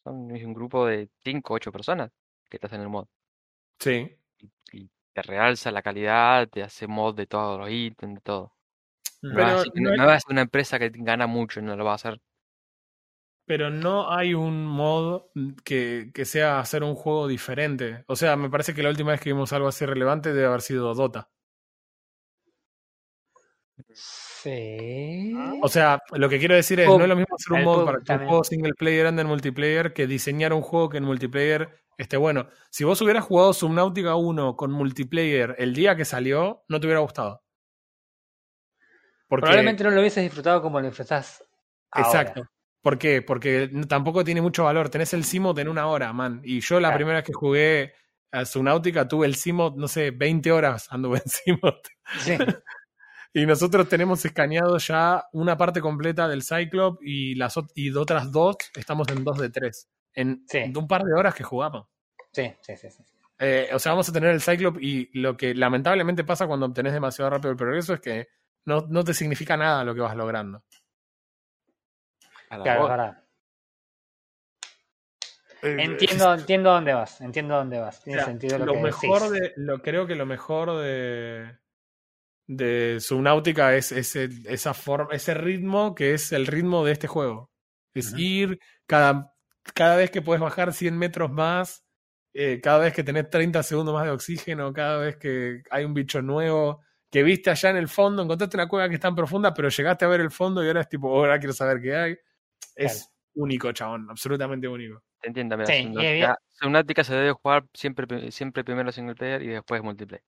[0.04, 2.12] Son un grupo de 5 o 8 personas
[2.50, 3.08] que te hacen el mod.
[3.80, 4.18] Sí.
[4.40, 8.54] Y, y te realza la calidad, te hace mod de todos los ítems, de todo.
[9.24, 11.60] No, Pero va a ser, no no va a ser una empresa que gana mucho,
[11.60, 12.22] no lo va a hacer.
[13.48, 15.24] Pero no hay un mod
[15.64, 18.04] que, que sea hacer un juego diferente.
[18.08, 20.62] O sea, me parece que la última vez que vimos algo así relevante debe haber
[20.62, 21.30] sido Dota.
[23.94, 25.34] Sí.
[25.64, 28.02] O sea, lo que quiero decir es, no es lo mismo hacer un mod para
[28.02, 31.87] que un juego single player ande en multiplayer que diseñar un juego que en multiplayer
[31.98, 32.48] esté bueno.
[32.70, 37.00] Si vos hubieras jugado Subnautica 1 con multiplayer el día que salió, no te hubiera
[37.02, 37.44] gustado.
[39.28, 41.44] Porque, Probablemente no lo hubieses disfrutado como lo disfrutás
[41.92, 42.08] ahora.
[42.08, 42.50] Exacto.
[42.82, 43.22] ¿Por qué?
[43.22, 44.90] Porque tampoco tiene mucho valor.
[44.90, 46.42] Tenés el Simod en una hora, man.
[46.46, 46.96] Y yo la Claro.
[46.96, 47.94] primera vez que jugué
[48.32, 51.76] a Subnautica tuve el Simod, no sé, 20 horas anduve en Simod.
[52.20, 52.38] Sí.
[53.34, 58.56] Y nosotros tenemos escaneado ya una parte completa del Cyclop y las y otras dos
[58.76, 59.90] estamos en dos de tres.
[60.18, 60.74] En Sí.
[60.76, 61.88] un par de horas que jugamos.
[62.34, 63.04] Sí, sí, sí, sí.
[63.40, 66.92] Eh, o sea, vamos a tener el Cyclop y lo que lamentablemente pasa cuando obtenés
[66.94, 68.28] demasiado rápido el progreso es que
[68.66, 70.64] no, no te significa nada lo que vas logrando.
[72.50, 72.90] Claro, es voz.
[72.90, 73.24] verdad.
[75.64, 78.00] Eh, Entiendo, entiendo dónde vas, entiendo dónde vas.
[78.00, 79.40] O Tiene sea, sentido lo, lo que mejor decís.
[79.42, 81.58] de lo creo que lo mejor de
[82.50, 87.52] de Subnautica es ese esa forma ese ritmo que es el ritmo de este juego
[87.94, 89.34] es ir cada
[89.74, 91.84] cada vez que puedes bajar 100 metros más
[92.34, 95.94] eh, cada vez que tenés 30 segundos más de oxígeno cada vez que hay un
[95.94, 99.54] bicho nuevo que viste allá en el fondo encontraste una cueva que es tan profunda
[99.54, 101.96] pero llegaste a ver el fondo y ahora es tipo "Oh, ahora quiero saber qué
[101.96, 102.18] hay
[102.76, 106.24] es único chabón absolutamente único Te entiendo, mira, Sí, y
[106.60, 110.24] Subnautica, se debe jugar siempre, siempre primero single player y después multiplayer.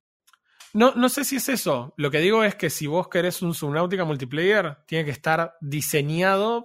[0.74, 1.94] No, no sé si es eso.
[1.98, 6.64] Lo que digo es que si vos querés un Subnautica multiplayer, tiene que estar diseñado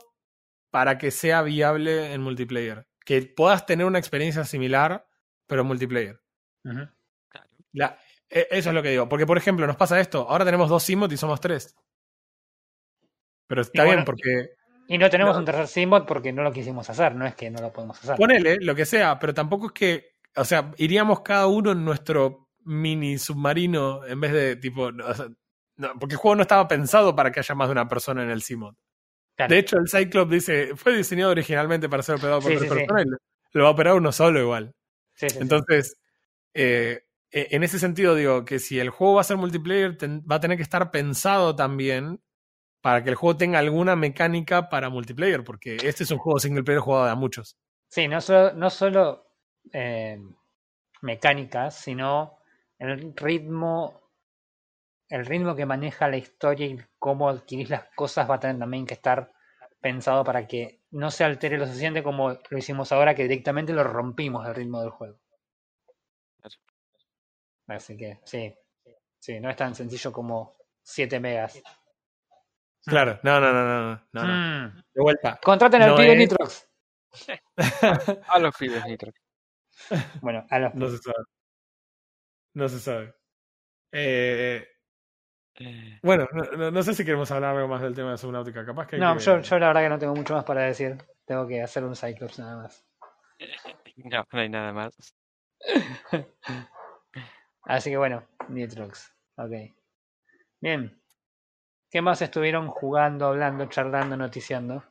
[0.75, 2.89] para que sea viable en multiplayer.
[3.05, 5.07] Que puedas tener una experiencia similar,
[5.47, 6.21] pero en multiplayer.
[7.73, 7.97] La-
[8.29, 9.09] e- eso es lo que digo.
[9.09, 10.29] Porque, por ejemplo, nos pasa esto.
[10.29, 11.77] Ahora tenemos dos Simot y somos tres.
[13.47, 14.49] Pero está bien porque
[14.89, 15.39] Y no tenemos No.
[15.39, 18.17] un tercer Simbot porque no lo quisimos hacer, no es que no lo podemos hacer.
[18.17, 22.49] ponele lo que sea, pero tampoco es que, o sea, iríamos cada uno en nuestro
[22.65, 25.27] mini submarino en vez de tipo, no, o sea,
[25.77, 28.31] no, porque el juego no estaba pensado para que haya más de una persona en
[28.31, 28.75] el Simod.
[29.37, 29.53] Claro.
[29.53, 32.87] De hecho, el Cyclops dice, fue diseñado originalmente para ser operado por Sí, tres sí,
[32.87, 33.07] personas
[33.53, 34.73] lo, va a operar uno solo igual.
[35.21, 35.97] Entonces,
[36.55, 40.25] eh, e- en ese sentido digo que si el juego va a ser multiplayer, ten-
[40.31, 42.21] va a tener que estar pensado también
[42.83, 46.65] para que el juego tenga alguna mecánica para multiplayer, porque este es un juego single
[46.65, 47.57] player jugado de a muchos.
[47.89, 49.27] Sí, no solo, no solo
[49.73, 50.21] eh,
[51.03, 52.39] mecánicas, sino
[52.79, 54.04] el ritmo,
[55.15, 58.85] el ritmo que maneja la historia y cómo adquirís las cosas va a tener también
[58.85, 59.33] que estar
[59.81, 63.85] pensado para que no se altere lo suficiente como lo hicimos ahora, que directamente lo
[63.85, 65.21] rompimos el ritmo del juego.
[66.41, 66.57] Claro.
[67.69, 68.53] Así que sí,
[69.21, 71.63] sí, no es tan sencillo como 7 megas.
[72.85, 74.69] Claro, no, no, no, no, no, no.
[74.69, 74.83] Mm.
[74.95, 75.39] De vuelta.
[75.43, 76.69] Contraten al No pibe es- Nitrox.
[78.29, 79.13] A los pibes, Nitro.
[80.21, 81.25] Bueno, a los No se sabe.
[82.55, 83.15] No se sabe.
[83.93, 84.67] Eh,
[85.61, 88.65] Eh, bueno, no, no- no sé si queremos hablar algo más del tema de Subnautica.
[88.67, 90.63] Capaz que hay No, que- yo, yo la verdad que no tengo mucho más para
[90.63, 90.97] decir.
[91.25, 92.85] Tengo que hacer un Cyclops nada más.
[93.97, 95.15] no, no hay nada más.
[97.65, 99.13] Así que bueno, Nitrox.
[99.37, 99.53] Ok.
[100.61, 101.01] Bien.
[101.91, 104.85] ¿Qué más estuvieron jugando, hablando, charlando, noticiando?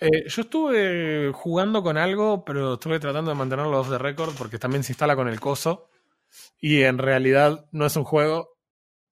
[0.00, 4.58] Eh, yo estuve jugando con algo, pero estuve tratando de mantenerlo off the record porque
[4.58, 5.88] también se instala con el coso.
[6.60, 8.56] Y en realidad no es un juego.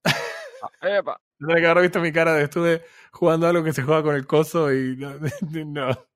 [0.05, 1.21] Ah, epa.
[1.39, 4.27] Tendría que haber visto mi cara de estuve jugando algo que se juega con el
[4.27, 5.15] coso y no.
[5.67, 6.07] no.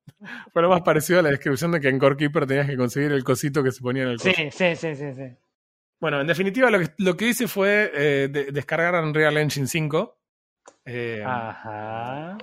[0.52, 3.12] Fue lo más parecido a la descripción de que en Core Keeper tenías que conseguir
[3.12, 4.30] el cosito que se ponía en el coso.
[4.34, 5.36] Sí, sí, sí, sí, sí.
[6.00, 10.16] Bueno, en definitiva lo que, lo que hice fue eh, de- descargar Unreal Engine 5
[10.84, 12.38] eh, Ajá.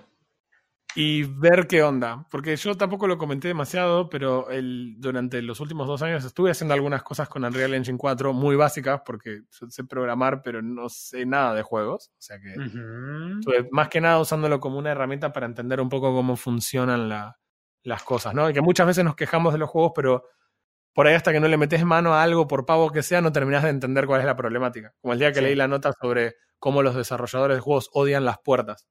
[0.95, 2.25] Y ver qué onda.
[2.31, 6.73] Porque yo tampoco lo comenté demasiado, pero el, durante los últimos dos años estuve haciendo
[6.73, 11.25] algunas cosas con Unreal Engine 4 muy básicas porque yo sé programar, pero no sé
[11.25, 12.09] nada de juegos.
[12.17, 16.13] O sea que estuve más que nada usándolo como una herramienta para entender un poco
[16.13, 17.37] cómo funcionan la-
[17.83, 18.49] las cosas, ¿no?
[18.49, 20.23] Y que muchas veces nos quejamos de los juegos, pero
[20.93, 23.31] por ahí hasta que no le metes mano a algo, por pavo que sea, no
[23.33, 24.93] terminás de entender cuál es la problemática.
[25.01, 25.45] Como el día que Sí.
[25.45, 28.87] leí la nota sobre cómo los desarrolladores de juegos odian las puertas.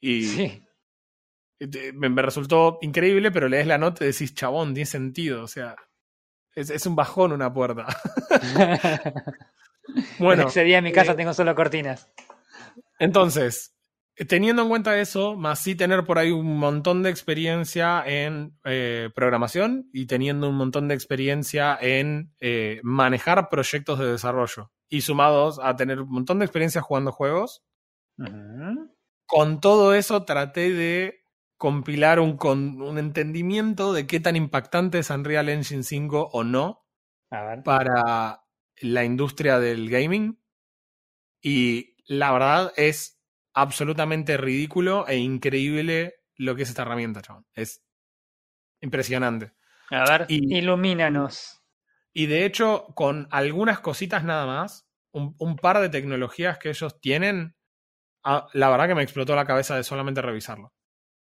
[0.00, 0.64] Y Sí.
[1.94, 5.42] Me, resultó increíble, pero lees la nota y decís, chabón, tiene sentido.
[5.42, 5.76] O sea,
[6.54, 7.86] es, es un bajón una puerta.
[10.18, 12.10] Bueno, Ese día en mi casa eh, tengo solo cortinas.
[12.98, 13.74] Entonces,
[14.28, 19.10] teniendo en cuenta eso, más sí tener por ahí un montón de experiencia en eh,
[19.14, 24.70] programación y teniendo un montón de experiencia en eh, manejar proyectos de desarrollo.
[24.88, 27.62] Y sumados a tener un montón de experiencia jugando juegos,
[29.26, 31.17] con todo eso traté de
[31.58, 36.86] compilar un, con, un entendimiento de qué tan impactante es Unreal Engine 5 o no
[37.30, 37.62] A ver.
[37.64, 38.42] para
[38.80, 40.40] la industria del gaming.
[41.42, 43.20] Y la verdad es
[43.54, 47.46] absolutamente ridículo e increíble lo que es esta herramienta, chabón.
[47.54, 47.84] Es
[48.80, 49.52] impresionante.
[49.90, 51.62] A ver, Y- ilumínanos.
[52.12, 57.00] Y de hecho, con algunas cositas nada más, un, un par de tecnologías que ellos
[57.00, 57.56] tienen,
[58.24, 60.72] ah, la verdad que me explotó la cabeza de solamente revisarlo.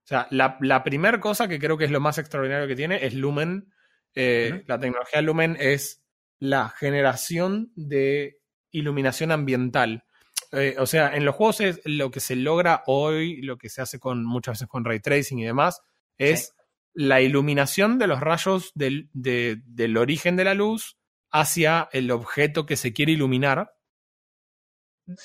[0.05, 3.03] O sea, la, la primera cosa que creo que es lo más extraordinario que tiene
[3.05, 3.73] es Lumen.
[4.13, 4.63] Eh.
[4.67, 6.03] La tecnología Lumen es
[6.39, 8.37] la generación de
[8.71, 10.03] iluminación ambiental.
[10.51, 13.81] Eh, o sea, en los juegos es lo que se logra hoy, lo que se
[13.81, 15.81] hace con muchas veces con ray tracing y demás,
[16.17, 16.53] es
[16.93, 20.97] la iluminación de los rayos del, de- del origen de la luz
[21.31, 23.73] hacia el objeto que se quiere iluminar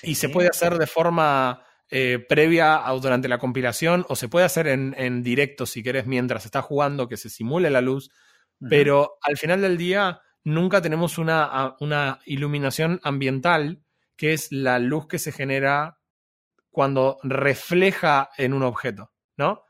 [0.02, 4.46] y se puede hacer de forma eh, previa o durante la compilación o se puede
[4.46, 8.10] hacer en, en directo si querés mientras está jugando que se simule la luz,
[8.68, 13.82] pero al final del día nunca tenemos una, una iluminación ambiental
[14.16, 15.98] que es la luz que se genera
[16.70, 19.64] cuando refleja en un objeto, ¿no?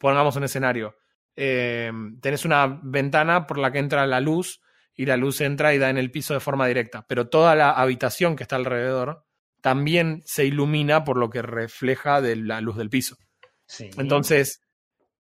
[0.00, 0.96] Pongamos un escenario.
[1.36, 4.60] Eh, tenés una ventana por la que entra la luz
[4.94, 7.70] y la luz entra y da en el piso de forma directa, pero toda la
[7.70, 9.27] habitación que está alrededor
[9.60, 13.16] también se ilumina por lo que refleja de la luz del piso.
[13.66, 13.90] Sí.
[13.98, 14.62] Entonces,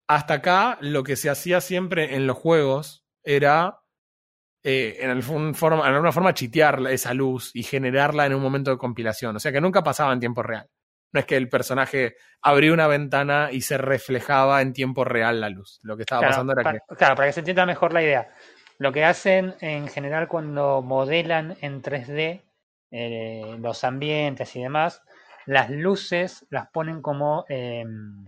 [0.07, 3.81] hasta acá lo que se hacía siempre en los juegos era
[4.63, 8.71] eh, en, algún forma, en alguna forma chitear esa luz y generarla en un momento
[8.71, 9.37] de compilación.
[9.37, 10.69] O sea que nunca pasaba en tiempo real.
[11.13, 15.51] No es que el personaje abría una ventana y se reflejaba en tiempo real la
[15.51, 15.79] luz.
[15.83, 16.79] Lo que estaba Claro, pasando era que.
[16.97, 18.29] claro, para que se entienda mejor la idea.
[18.79, 22.43] Lo que hacen en general cuando modelan en 3D
[22.91, 25.03] eh, los ambientes y demás,
[25.47, 27.45] las luces las ponen como...
[27.49, 28.27] em,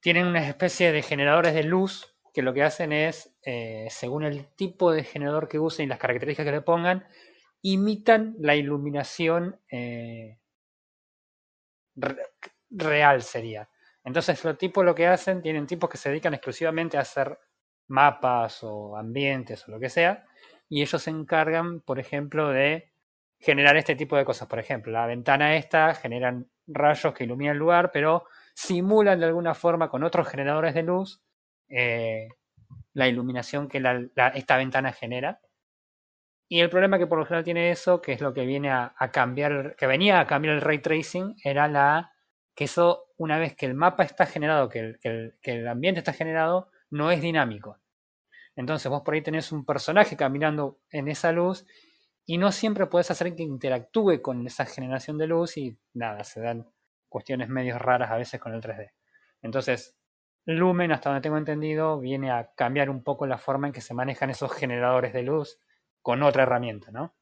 [0.00, 4.46] tienen una especie de generadores de luz que lo que hacen es, eh, según el
[4.54, 7.06] tipo de generador que usen y las características que le pongan,
[7.62, 10.38] imitan la iluminación eh,
[11.96, 12.16] re-
[12.70, 13.68] real sería.
[14.04, 17.38] Entonces los tipos lo que hacen, tienen tipos que se dedican exclusivamente a hacer
[17.88, 20.26] mapas o ambientes o lo que sea,
[20.68, 22.90] y ellos se encargan, por ejemplo, de
[23.38, 24.48] generar este tipo de cosas.
[24.48, 29.54] Por ejemplo, la ventana esta generan rayos que iluminan el lugar, pero simulan de alguna
[29.54, 31.20] forma con otros generadores de luz
[31.68, 32.28] eh,
[32.94, 33.82] la iluminación que
[34.34, 35.40] esta ventana genera.
[36.48, 38.92] Y el problema que por lo general tiene eso, que es lo que viene a,
[39.12, 42.12] cambiar, que venía a cambiar el ray tracing, era la
[42.54, 44.96] que eso, una vez que el mapa está generado, que
[45.42, 47.78] el ambiente está generado, no es dinámico.
[48.56, 51.66] Entonces vos por ahí tenés un personaje caminando en esa luz
[52.24, 56.40] y no siempre puedes hacer que interactúe con esa generación de luz y nada, se
[56.40, 56.66] dan
[57.08, 58.90] cuestiones medio raras a veces con el 3D.
[59.42, 59.96] Entonces,
[60.46, 63.94] Lumen, hasta donde tengo entendido, viene a cambiar un poco la forma en que se
[63.94, 65.58] manejan esos generadores de luz
[66.02, 67.14] con otra herramienta, ¿no?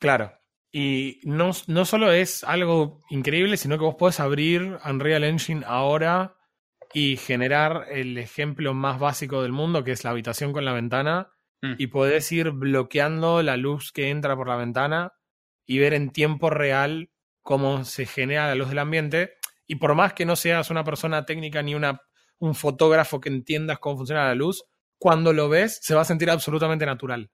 [0.00, 0.32] Claro.
[0.70, 6.37] Y no, no solo es algo increíble, sino que vos podés abrir Unreal Engine ahora
[6.94, 11.30] y generar el ejemplo más básico del mundo, que es la habitación con la ventana,
[11.60, 11.74] Mm.
[11.76, 15.12] y podés ir bloqueando la luz que entra por la ventana
[15.66, 17.10] y ver en tiempo real
[17.42, 19.32] cómo se genera la luz del ambiente.
[19.66, 22.00] Y por más que no seas una persona técnica ni una,
[22.38, 24.62] un fotógrafo que entiendas cómo funciona la luz,
[24.98, 27.28] cuando lo ves se va a sentir absolutamente natural.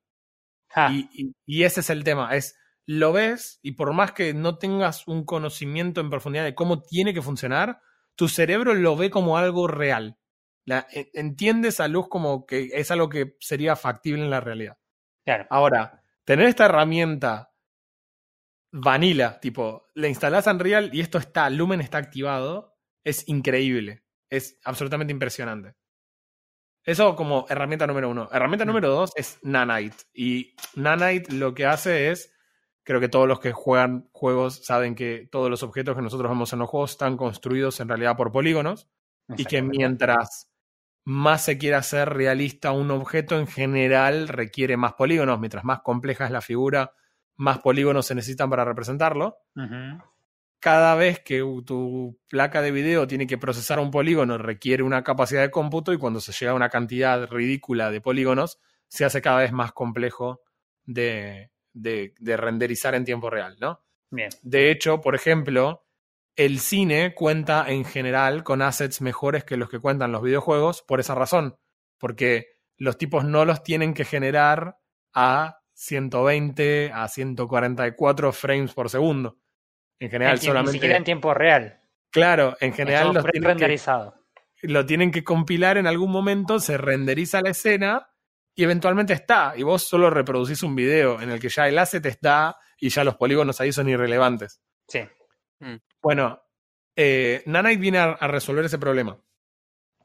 [0.91, 4.57] Y, y- y ese es el tema, es lo ves y por más que no
[4.59, 7.79] tengas un conocimiento en profundidad de cómo tiene que funcionar,
[8.17, 10.19] tu cerebro lo ve como algo real.
[10.67, 14.79] La, en- entiende esa luz como que es algo que sería factible en la realidad.
[15.25, 15.47] claro.
[15.51, 17.53] Ahora, tener esta herramienta
[18.73, 24.05] vanilla, tipo, le instalás Unreal y esto está, Lumen está activado, es increíble.
[24.31, 25.75] Es absolutamente impresionante.
[26.83, 28.29] Eso como herramienta número uno.
[28.33, 28.69] Herramienta Mm.
[28.69, 29.97] número dos es Nanite.
[30.13, 32.34] Y Nanite lo que hace es,
[32.85, 36.53] creo que todos los que juegan juegos saben que todos los objetos que nosotros vemos
[36.53, 38.89] en los juegos están construidos en realidad por polígonos
[39.37, 40.51] y que mientras
[41.05, 45.41] más se quiera hacer realista un objeto, en general requiere más polígonos.
[45.41, 46.93] Mientras más compleja es la figura,
[47.37, 49.39] más polígonos se necesitan para representarlo.
[50.61, 55.43] Cada vez que tu placa de video tiene que procesar un polígono, requiere una capacidad
[55.43, 58.59] de cómputo y cuando se llega a una cantidad ridícula de polígonos,
[58.89, 60.41] se hace cada vez más complejo
[60.87, 63.85] de, de, de renderizar en tiempo real, ¿no?
[64.11, 64.31] Bien.
[64.43, 65.85] De hecho, por ejemplo,
[66.37, 71.01] el cine cuenta en general con assets mejores que los que cuentan los videojuegos por
[71.01, 71.57] esa razón,
[71.99, 74.79] porque los tipos no los tienen que generar
[75.13, 79.39] a 120, a 144 frames por segundo.
[80.01, 80.73] En general, En solamente.
[80.73, 81.81] Ni siquiera en tiempo real.
[82.11, 84.15] Claro, en general los tienen que- renderizado.
[84.63, 88.09] lo tienen que compilar en algún momento, se renderiza la escena
[88.55, 89.55] y eventualmente está.
[89.57, 93.05] Y vos solo reproducís un video en el que ya el asset está y ya
[93.05, 94.61] los polígonos ahí son irrelevantes.
[94.89, 95.01] Sí.
[96.03, 96.43] Bueno,
[96.97, 99.19] eh, Nanite viene a, a resolver ese problema,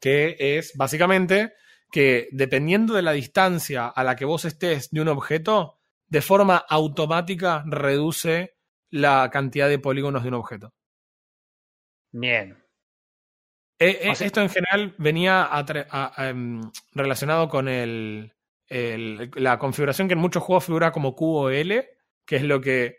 [0.00, 1.52] que es básicamente
[1.92, 6.56] que dependiendo de la distancia a la que vos estés de un objeto, de forma
[6.56, 8.56] automática reduce
[8.90, 10.72] la cantidad de polígonos de un objeto.
[12.12, 12.56] Bien.
[13.78, 16.60] Eh, eh, O sea- esto en general venía a- a, em,
[16.92, 18.32] relacionado con el,
[18.70, 21.84] el- la configuración que en muchos juegos figura como QoL,
[22.24, 22.96] que es lo que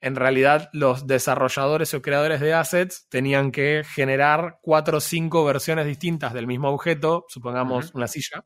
[0.00, 5.86] en realidad los desarrolladores o creadores de assets tenían que generar cuatro o cinco versiones
[5.86, 8.44] distintas del mismo objeto, supongamos una silla,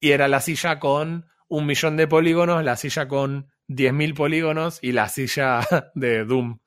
[0.00, 4.92] y era la silla con un millón de polígonos, la silla con 10.000 polígonos y
[4.92, 5.60] la silla
[5.94, 6.58] de Doom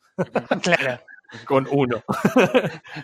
[0.61, 1.01] Claro.
[1.45, 2.03] con uno.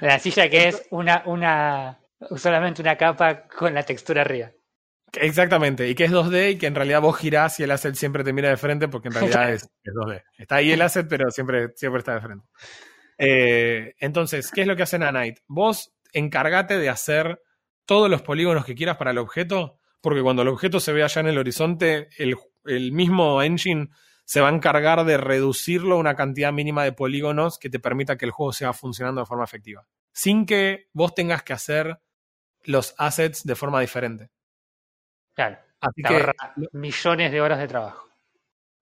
[0.01, 1.99] La silla que es una, una,
[2.36, 4.51] solamente una capa con la textura arriba.
[5.16, 8.24] Exactamente, y que es 2D y que en realidad vos girás y el asset siempre
[8.24, 10.24] te mira de frente porque en realidad es, es 2D.
[10.38, 12.45] Está ahí el asset, pero siempre, siempre está de frente.
[13.18, 15.43] Eh, entonces, ¿qué es lo que hace Nanite?
[15.47, 17.39] Vos encargate de hacer
[17.86, 21.22] todos los polígonos que quieras para el objeto, porque cuando el objeto se ve allá
[21.22, 22.36] en el horizonte, el,
[22.66, 23.89] el mismo engine
[24.26, 28.18] se va a encargar de reducirlo a una cantidad mínima de polígonos que te permita
[28.18, 29.86] que el juego siga funcionando de forma efectiva.
[30.11, 31.99] Sin que vos tengas que hacer
[32.64, 34.30] los assets de forma diferente.
[35.34, 35.58] Claro.
[35.80, 36.32] Así Te que
[36.72, 38.08] millones de horas de trabajo.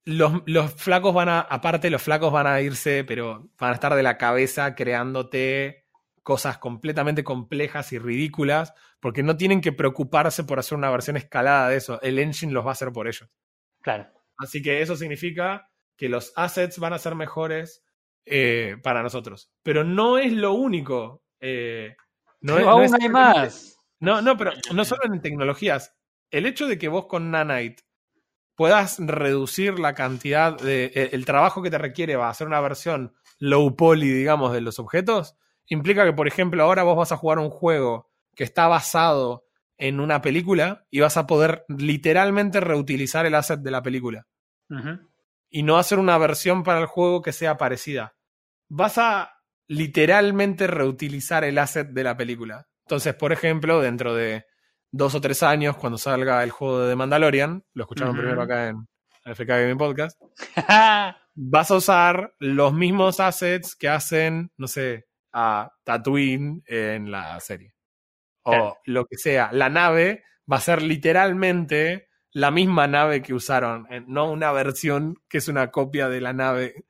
[0.05, 3.95] los, los flacos van a, aparte los flacos van a irse, pero van a estar
[3.95, 5.85] de la cabeza creándote
[6.23, 11.69] cosas completamente complejas y ridículas, porque no tienen que preocuparse por hacer una versión escalada
[11.69, 11.99] de eso.
[12.03, 13.27] El engine los va a hacer por ellos.
[13.81, 14.07] Claro.
[14.37, 17.83] Así que eso significa que los assets van a ser mejores
[18.25, 19.51] eh, para nosotros.
[19.63, 21.23] Pero no es lo único.
[21.39, 21.95] eh,
[22.41, 23.77] no es- no aún es hay más.
[23.99, 25.95] no, no, pero no solo en tecnologías.
[26.31, 27.83] El hecho de que vos con Nanite
[28.55, 30.85] puedas reducir la cantidad de.
[30.95, 34.61] eh, El trabajo que te requiere va a hacer una versión low poly, digamos, de
[34.61, 35.35] los objetos,
[35.67, 39.45] implica que, por ejemplo, ahora vos vas a jugar un juego que está basado
[39.77, 44.27] en una película y vas a poder literalmente reutilizar el asset de la película
[45.49, 48.15] y no hacer una versión para el juego que sea parecida.
[48.69, 49.33] Vas a
[49.67, 52.67] literalmente reutilizar el asset de la película.
[52.85, 54.45] Entonces, por ejemplo, dentro de
[54.91, 58.67] dos o tres años, cuando salga el juego de The Mandalorian, lo escucharon primero acá
[58.69, 58.87] en
[59.25, 60.19] FK Gaming Podcast,
[61.35, 67.73] vas a usar los mismos assets que hacen, no sé, a Tatooine en la serie.
[68.43, 68.77] O Claro.
[68.85, 69.49] lo que sea.
[69.53, 75.37] La nave va a ser literalmente la misma nave que usaron, no una versión que
[75.37, 76.85] es una copia de la nave.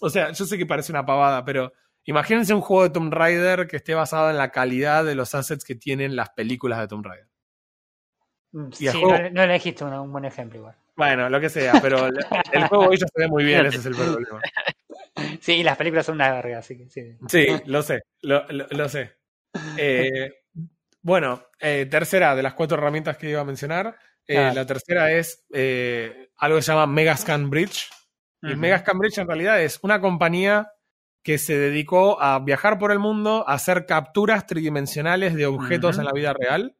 [0.00, 1.72] O sea, yo sé que parece una pavada, pero
[2.04, 5.64] imagínense un juego de Tomb Raider que esté basado en la calidad de los assets
[5.64, 7.28] que tienen las películas de Tomb Raider.
[8.72, 10.74] Sí, el no, no elegiste un, un buen ejemplo igual.
[10.96, 13.86] Bueno, lo que sea, pero el, juego hoy ya se ve muy bien, ese es
[13.86, 14.40] el problema.
[15.40, 17.16] Sí, y las películas son una verga, así que sí.
[17.28, 19.16] Sí, lo sé, lo, lo- lo sé.
[19.78, 20.30] Eh,
[21.00, 23.96] bueno, eh, tercera de las cuatro herramientas que iba a mencionar.
[24.28, 24.52] eh, Ah.
[24.54, 25.44] La tercera es
[26.36, 27.88] algo que se llama Megascan Bridge.
[28.42, 28.56] Y Ujú.
[28.60, 30.70] Megascan Bridge en realidad es una compañía
[31.22, 36.04] que se dedicó a viajar por el mundo, a hacer capturas tridimensionales de objetos en
[36.04, 36.76] la vida real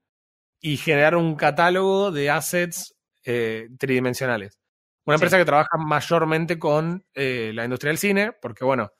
[0.61, 2.95] y generar un catálogo de assets
[3.25, 4.59] eh, tridimensionales.
[5.05, 5.23] Una Sí.
[5.25, 8.91] empresa que trabaja mayormente con eh, la industria del cine, porque bueno,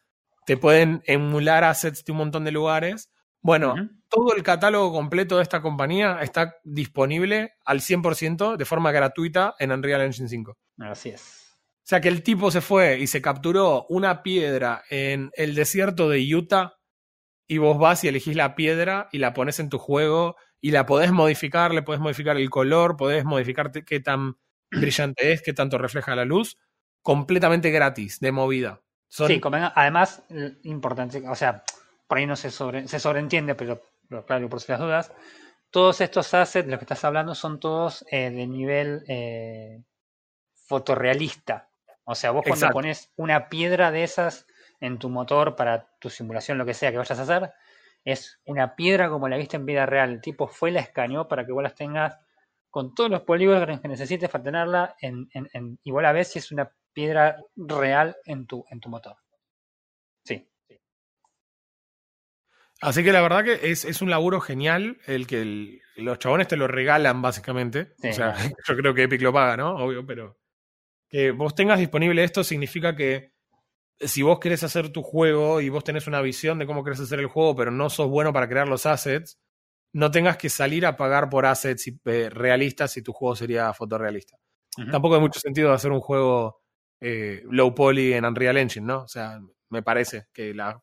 [0.47, 3.11] te pueden emular assets de un montón de lugares.
[3.41, 3.75] Bueno,
[4.09, 9.73] todo el catálogo completo de esta compañía está disponible al 100% de forma gratuita en
[9.73, 10.57] Unreal Engine 5.
[10.79, 11.43] Así es.
[11.79, 16.09] O sea que el tipo se fue y se capturó una piedra en el desierto
[16.09, 16.75] de Utah
[17.49, 20.35] y vos vas y elegís la piedra y la pones en tu juego
[20.67, 24.37] y la podés modificar, le podés modificar el color, podés modificar qué tan
[24.69, 26.59] brillante es, qué tanto refleja la luz,
[27.03, 28.83] completamente gratis, de movida.
[29.07, 29.41] Son- Sí,
[29.77, 31.63] además, l- importante, o sea,
[32.09, 35.13] por ahí no se, sobre, se sobreentiende, pero, pero claro, por si las dudas,
[35.71, 39.85] todos estos assets, de los que estás hablando, son todos eh, de nivel eh,
[40.67, 41.69] fotorrealista.
[42.03, 42.73] O sea, vos cuando Exacto.
[42.75, 44.47] pones una piedra de esas
[44.81, 47.53] en tu motor para tu simulación, lo que sea que vayas a hacer,
[48.07, 50.13] es una piedra como la viste en vida real.
[50.13, 52.17] El tipo fue, la escaneó para que vos las tengas
[52.71, 56.29] con todos los polígonos que necesites para tenerla en, en, en- y vos la ves
[56.29, 59.17] si es una piedra real en tu, en tu motor.
[60.25, 60.49] Sí.
[62.81, 66.47] Así que la verdad que es, es un laburo genial el que el- los chabones
[66.47, 67.95] te lo regalan básicamente.
[67.99, 68.39] Sí, o sea, claro.
[68.69, 69.75] yo creo que Epic lo paga, ¿no?
[69.77, 70.39] Obvio, pero
[71.09, 73.33] que vos tengas disponible esto significa que
[74.01, 77.19] si vos querés hacer tu juego y vos tenés una visión de cómo querés hacer
[77.21, 79.39] el juego, pero no sos bueno para crear los assets,
[79.93, 84.37] no tengas que salir a pagar por assets eh, realistas si tu juego sería fotorrealista.
[84.91, 86.61] Tampoco hay mucho sentido hacer un juego
[87.01, 89.03] eh, low poly en Unreal Engine, ¿no?
[89.05, 89.41] O sea,
[89.71, 90.83] me parece que la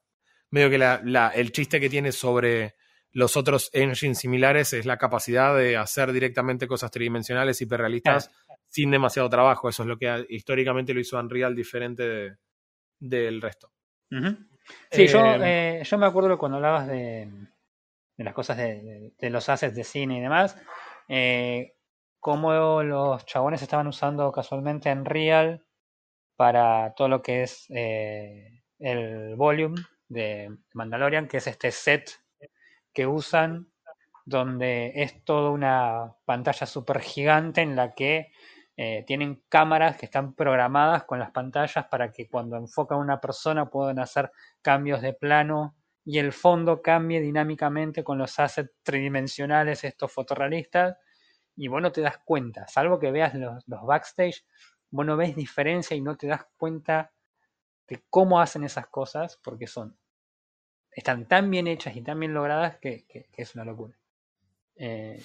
[0.49, 2.75] medio que la, la- el chiste que tiene sobre
[3.11, 8.29] los otros engines similares es la capacidad de hacer directamente cosas tridimensionales hiperrealistas
[8.67, 9.69] sin demasiado trabajo.
[9.69, 12.35] Eso es lo que ha- históricamente lo hizo Unreal diferente de-
[13.09, 13.71] del resto.
[14.89, 17.27] Sí, yo, Eh, eh, yo me acuerdo cuando hablabas de,
[18.17, 20.57] de las cosas de, de- de los assets de cine y demás,
[21.09, 21.73] eh,
[22.19, 25.65] cómo los chabones estaban usando casualmente en Real
[26.37, 32.09] para todo lo que es eh, el volume de Mandalorian, que es este set
[32.93, 33.67] que usan,
[34.25, 38.31] donde es toda una pantalla súper gigante en la que
[38.77, 43.21] eh, tienen cámaras que están programadas con las pantallas para que cuando enfocan a una
[43.21, 49.83] persona puedan hacer cambios de plano y el fondo cambie dinámicamente con los assets tridimensionales,
[49.83, 50.97] estos fotorrealistas,
[51.55, 54.45] y vos no te das cuenta, salvo que veas los, los backstage,
[54.91, 57.11] vos no ves diferencia y no te das cuenta
[57.87, 59.97] de cómo hacen esas cosas, porque son
[60.91, 63.93] están tan bien hechas y tan bien logradas que, que- es una locura.
[64.77, 65.21] Eh,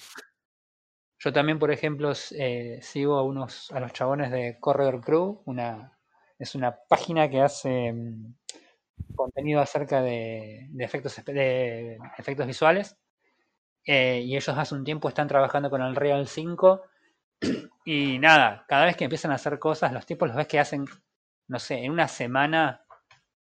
[1.19, 5.97] yo también, por ejemplo, eh, sigo a unos a los chabones de Corridor Crew, una
[6.39, 8.35] es una página que hace mm,
[9.15, 12.97] contenido acerca de, efectos de efectos visuales.
[13.85, 16.83] Eh, y ellos hace un tiempo están trabajando con el Real 5
[17.85, 20.85] y nada, cada vez que empiezan a hacer cosas, los tipos los ves que hacen,
[21.47, 22.85] no sé, en una semana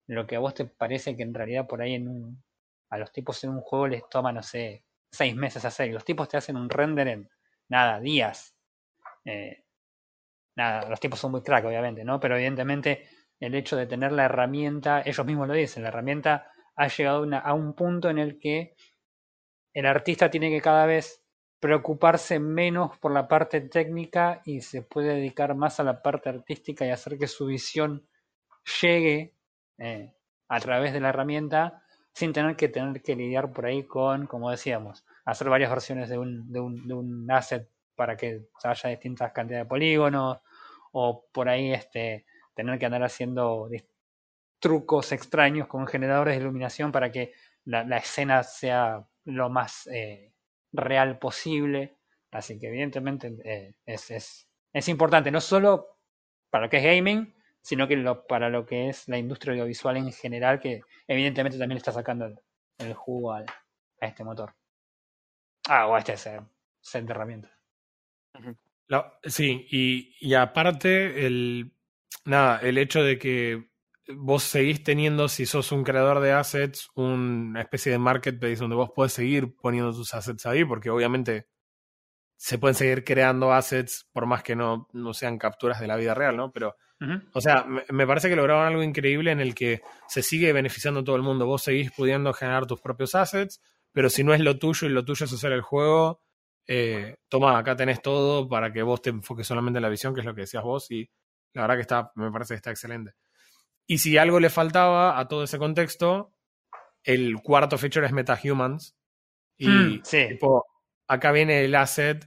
[0.07, 2.43] lo que a vos te parece que en realidad por ahí en un,
[2.91, 5.89] a los tipos en un juego les toma, no sé, seis meses hacer.
[5.91, 7.29] Y los tipos te hacen un render en,
[7.69, 8.55] nada, días.
[9.25, 9.65] Eh,
[10.57, 12.21] nada, los tipos son muy crack, obviamente, ¿no?
[12.21, 13.09] Pero evidentemente
[13.41, 17.39] el hecho de tener la herramienta, ellos mismos lo dicen, la herramienta ha llegado una-
[17.39, 18.75] a un punto en el que
[19.73, 21.23] el artista tiene que cada vez
[21.61, 26.87] preocuparse menos por la parte técnica y se puede dedicar más a la parte artística
[26.87, 28.07] y hacer que su visión
[28.83, 29.35] llegue
[29.79, 30.13] eh,
[30.49, 31.83] a través de la herramienta
[32.15, 36.19] sin tener que tener que lidiar por ahí con, como decíamos, hacer varias versiones de
[36.19, 40.39] un, de un, de un asset para que haya distintas cantidades de polígonos
[40.93, 42.25] o por ahí este
[42.55, 43.69] tener que andar haciendo
[44.59, 47.33] trucos extraños con generadores de iluminación para que
[47.65, 50.33] la, la escena sea lo más eh,
[50.73, 51.99] real posible.
[52.31, 55.99] Así que evidentemente eh, es, es, es importante, no solo
[56.51, 59.97] para lo que es gaming, sino que lo, para lo que es la industria audiovisual
[59.99, 62.39] en general, que evidentemente también está sacando el,
[62.79, 63.47] el jugo al-
[64.01, 64.58] a este motor.
[65.69, 66.43] Ah, o a este set,
[66.81, 67.53] set de herramientas.
[69.25, 71.73] Sí, y, y aparte, el,
[72.25, 73.69] nada, el hecho de que
[74.09, 78.91] vos seguís teniendo, si sos un creador de assets, una especie de marketplace donde vos
[78.95, 81.49] podés seguir poniendo tus assets ahí, porque obviamente
[82.37, 86.15] se pueden seguir creando assets por más que no, no sean capturas de la vida
[86.15, 86.51] real, ¿no?
[86.53, 86.77] Pero,
[87.35, 91.05] o sea, me, me parece que lograron algo increíble en el que se sigue beneficiando
[91.05, 91.47] todo el mundo.
[91.47, 93.61] Vos seguís pudiendo generar tus propios assets,
[93.99, 96.23] pero si no es lo tuyo y lo tuyo es hacer el juego,
[96.69, 100.21] eh, toma, acá tenés todo para que vos te enfoques solamente en la visión, que
[100.21, 101.11] es lo que decías vos, y
[101.53, 103.15] la verdad que está, me parece que está excelente.
[103.89, 106.33] Y si algo le faltaba a todo ese contexto,
[107.03, 108.97] el cuarto feature es MetaHumans.
[109.57, 110.29] Y Mm, sí.
[110.29, 110.65] tipo,
[111.09, 112.25] acá viene el asset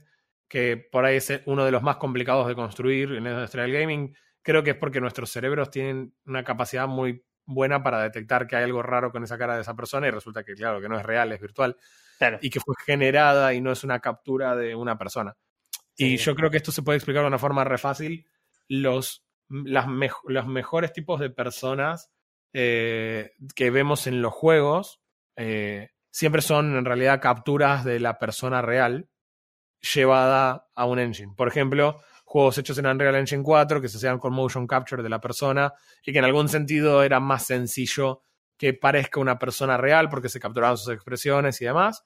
[0.49, 3.71] que por ahí es uno de los más complicados de construir en la industria del
[3.71, 4.13] gaming.
[4.41, 7.23] Creo que es porque nuestros cerebros tienen una capacidad muy
[7.53, 10.43] buena para detectar que hay algo raro con esa cara de esa persona y resulta
[10.43, 11.77] que, claro, que no es real, es virtual
[12.17, 12.37] Claro.
[12.41, 15.35] y que fue generada y no es una captura de una persona.
[15.97, 18.27] Y yo creo que esto se puede explicar de una forma re fácil.
[18.67, 19.85] Los, las
[20.25, 22.11] los mejores tipos de personas
[22.53, 25.01] eh, que vemos en los juegos
[25.35, 29.09] eh, siempre son en realidad capturas de la persona real
[29.93, 31.33] llevada a un engine.
[31.35, 35.09] Por ejemplo, juegos hechos en Unreal Engine 4 que se hacían con motion capture de
[35.09, 38.21] la persona y que en algún sentido era más sencillo
[38.57, 42.05] que parezca una persona real porque se capturaban sus expresiones y demás.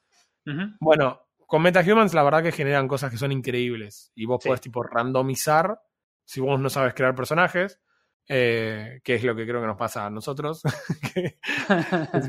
[0.80, 4.48] Bueno, con MetaHumans la verdad que generan cosas que son increíbles y vos Sí.
[4.50, 5.80] podés tipo randomizar
[6.24, 7.80] si vos no sabes crear personajes,
[8.28, 10.64] eh, que es lo que creo que nos pasa a nosotros,
[11.14, 11.38] que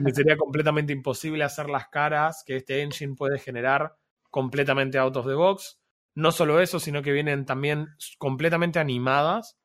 [0.02, 3.96] me sería completamente imposible hacer las caras que este engine puede generar
[4.30, 5.80] completamente out of the box.
[6.16, 7.86] No solo eso, sino que vienen también
[8.18, 9.56] completamente animadas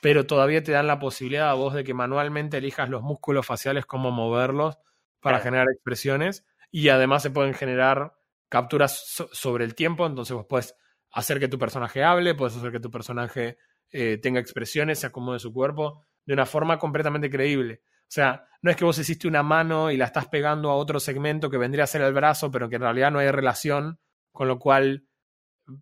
[0.00, 3.86] pero todavía te dan la posibilidad a vos de que manualmente elijas los músculos faciales,
[3.86, 4.76] cómo moverlos
[5.20, 5.44] para Claro.
[5.44, 6.44] generar expresiones.
[6.70, 8.12] Y además se pueden generar
[8.50, 10.76] capturas so- sobre el tiempo, entonces vos puedes
[11.12, 13.56] hacer que tu personaje hable, puedes hacer que tu personaje
[13.90, 17.80] eh, tenga expresiones, se acomode su cuerpo de una forma completamente creíble.
[18.02, 21.00] O sea, no es que vos hiciste una mano y la estás pegando a otro
[21.00, 24.00] segmento que vendría a ser el brazo, pero que en realidad no hay relación,
[24.32, 25.06] con lo cual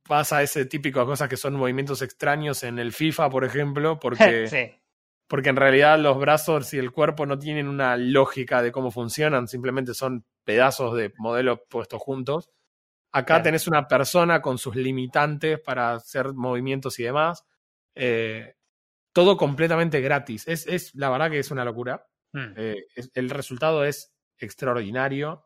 [0.07, 4.47] pasa ese típico de cosas que son movimientos extraños en el FIFA, por ejemplo, porque,
[4.49, 4.71] sí.
[5.29, 9.49] porque en realidad los brazos y el cuerpo no tienen una lógica de cómo funcionan,
[9.49, 12.51] simplemente son pedazos de modelos puestos juntos.
[13.15, 17.45] Acá tenés una persona con sus limitantes para hacer movimientos y demás.
[17.95, 18.55] Eh,
[19.13, 20.49] todo completamente gratis.
[20.49, 22.07] Es, es, la verdad que es una locura.
[22.33, 22.53] Mm.
[22.57, 25.45] Eh, es- el resultado es extraordinario.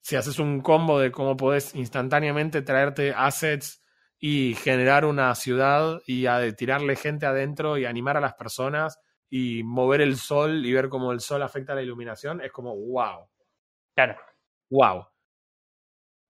[0.00, 3.82] Si haces un combo de cómo podés instantáneamente traerte assets
[4.18, 8.98] y generar una ciudad y a tirarle gente adentro y animar a las personas
[9.30, 12.74] y mover el sol y ver cómo el sol afecta a la iluminación, es como
[12.74, 13.28] wow,
[13.94, 14.16] Claro.
[14.70, 15.06] wow.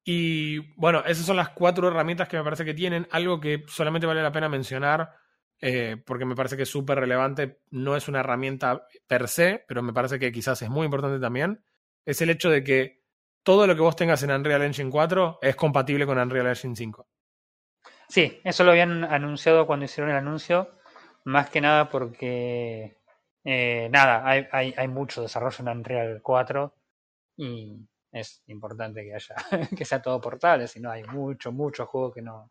[0.05, 3.07] Y bueno, esas son las cuatro herramientas que me parece que tienen.
[3.11, 5.13] Algo que solamente vale la pena mencionar,
[5.61, 9.83] eh, porque me parece que es súper relevante, no es una herramienta per se, pero
[9.83, 11.63] me parece que quizás es muy importante también,
[12.07, 12.98] es el hecho de que
[13.49, 17.09] todo lo que vos tengas en Unreal Engine 4 es compatible con Unreal Engine 5.
[18.07, 20.71] Sí, eso lo habían anunciado cuando hicieron el anuncio,
[21.25, 22.99] más que nada porque,
[23.45, 26.75] eh, nada, hay, hay, mucho desarrollo en Unreal 4
[27.39, 29.35] y es importante que haya,
[29.79, 32.51] que sea todo portable, si no hay mucho, mucho juego que no,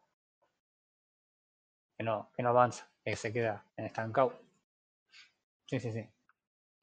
[1.96, 4.34] que no, que no avanza, que se queda en estancado.
[5.68, 6.10] Sí, sí, sí.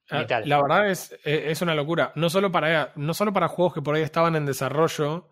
[0.09, 0.47] Ah, Vital.
[0.47, 2.11] La verdad es, eh, es una locura.
[2.15, 5.27] No solo, para, no solo para juegos que por ahí estaban en desarrollo,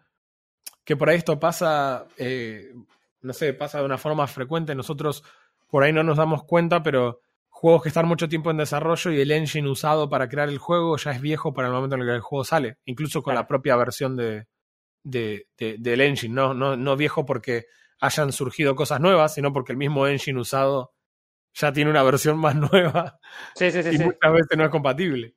[0.83, 2.73] que por ahí esto pasa, eh,
[3.21, 4.75] no sé, pasa de una forma frecuente.
[4.75, 5.23] Nosotros
[5.69, 7.19] por ahí no nos damos cuenta, pero
[7.49, 10.97] juegos que están mucho tiempo en desarrollo y el engine usado para crear el juego
[10.97, 13.47] ya es viejo para el momento en el que el juego sale, incluso con la
[13.47, 14.47] propia versión de,
[15.03, 16.33] de- de- del engine.
[16.33, 17.65] No, no, no viejo porque
[17.99, 20.92] hayan surgido cosas nuevas, sino porque el mismo engine usado
[21.53, 23.19] ya tiene una versión más nueva
[23.55, 23.89] Sí, sí, sí.
[23.95, 25.35] y muchas veces no es compatible.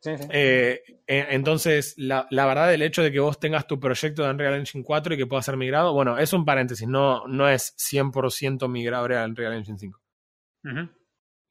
[0.00, 0.24] Sí, sí.
[0.30, 4.54] Eh, entonces, la, la verdad, el hecho de que vos tengas tu proyecto de Unreal
[4.54, 8.68] Engine 4 y que pueda ser migrado, bueno, es un paréntesis, no, no es 100%
[8.68, 10.00] migrable a Unreal Engine 5.
[10.64, 10.88] Ujú.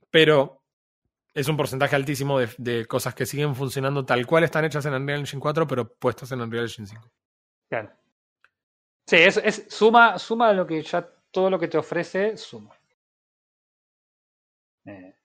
[0.09, 0.61] Pero
[1.33, 4.93] es un porcentaje altísimo de, de cosas que siguen funcionando tal cual están hechas en
[4.93, 7.11] Unreal Engine 4, pero puestas en Unreal Engine 5.
[7.69, 7.91] Claro.
[9.07, 12.73] Sí, es, es suma, suma lo que ya todo lo que te ofrece, suma.
[14.85, 15.15] Eh,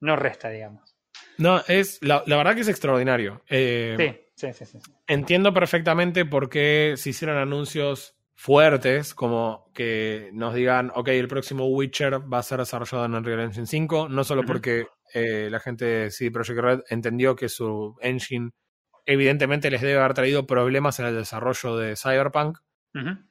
[0.00, 0.96] no resta, digamos.
[1.38, 3.42] No, es la, la verdad que es extraordinario.
[3.48, 3.94] Eh,
[4.34, 4.92] Sí, sí, sí, sí.
[5.06, 11.66] Entiendo perfectamente por qué se hicieron anuncios fuertes, como que nos digan, ok, el próximo
[11.66, 15.84] Witcher va a ser desarrollado en Unreal Engine 5, no solo porque eh, la gente
[15.84, 18.52] de CD Projekt Red entendió que su engine
[19.06, 22.58] evidentemente les debe haber traído problemas en el desarrollo de Cyberpunk,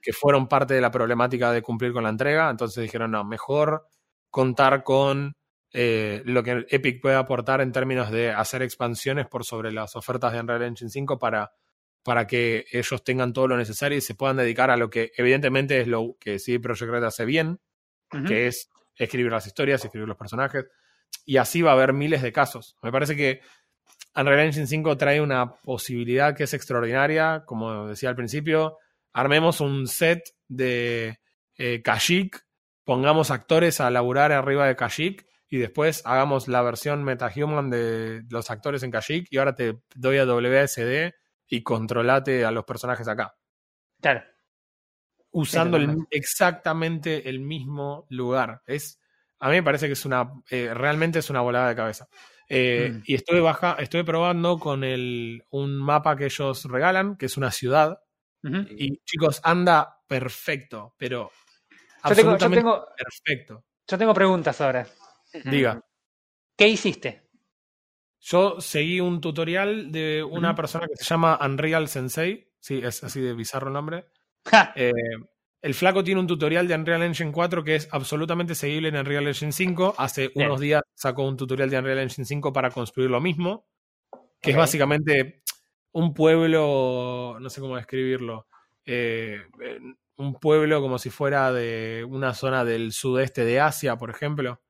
[0.01, 3.88] que fueron parte de la problemática de cumplir con la entrega, entonces dijeron, no, mejor
[4.30, 5.37] contar con
[5.74, 10.34] eh, lo que Epic puede aportar en términos de hacer expansiones por sobre las ofertas
[10.34, 11.51] de Unreal Engine 5 para,
[12.03, 15.82] para que ellos tengan todo lo necesario y se puedan dedicar a lo que evidentemente
[15.82, 17.59] es lo que CD Projekt Red hace bien,
[18.13, 18.24] Ujú.
[18.24, 20.65] que es escribir las historias, escribir los personajes,
[21.26, 22.78] y así va a haber miles de casos.
[22.82, 23.41] Me parece que
[24.15, 28.78] Unreal Engine 5 trae una posibilidad que es extraordinaria, como decía al principio,
[29.13, 31.20] armemos un set de
[31.57, 32.45] eh, Kashyyyk,
[32.84, 38.50] pongamos actores a laburar arriba de Kashyyyk y después hagamos la versión metahuman de los
[38.52, 41.14] actores en Kashyyyk y ahora te doy a WSD
[41.48, 43.36] y controlate a los personajes acá
[44.02, 44.24] Claro.
[45.32, 48.62] usando el- exactamente el mismo lugar.
[48.66, 49.00] Es,
[49.39, 52.08] a mí me parece que es una, eh, realmente es una volada de cabeza.
[52.50, 53.02] Eh, Mm.
[53.06, 57.52] Y estuve baja, estuve probando con el, un mapa que ellos regalan, que es una
[57.52, 58.00] ciudad.
[58.70, 63.66] Y chicos, anda perfecto, pero Yo tengo, yo, absolutamente tengo, perfecto.
[63.86, 64.88] yo tengo preguntas ahora.
[65.46, 65.82] Diga.
[66.58, 67.30] ¿Qué hiciste?
[68.20, 72.52] Yo seguí un tutorial de una persona que se llama Unreal Sensei.
[72.60, 74.06] Sí, es así de bizarro el nombre.
[74.46, 74.94] Ja, Eh,
[75.62, 79.28] el flaco tiene un tutorial de Unreal Engine 4 que es absolutamente seguible en Unreal
[79.28, 79.96] Engine 5.
[79.98, 80.48] Hace Bien.
[80.48, 83.68] unos días sacó un tutorial de Unreal Engine 5 para construir lo mismo,
[84.42, 85.42] que es básicamente
[85.92, 88.48] un pueblo, no sé cómo describirlo,
[88.86, 89.42] eh,
[90.16, 94.62] un pueblo como si fuera de una zona del sudeste de Asia, por ejemplo.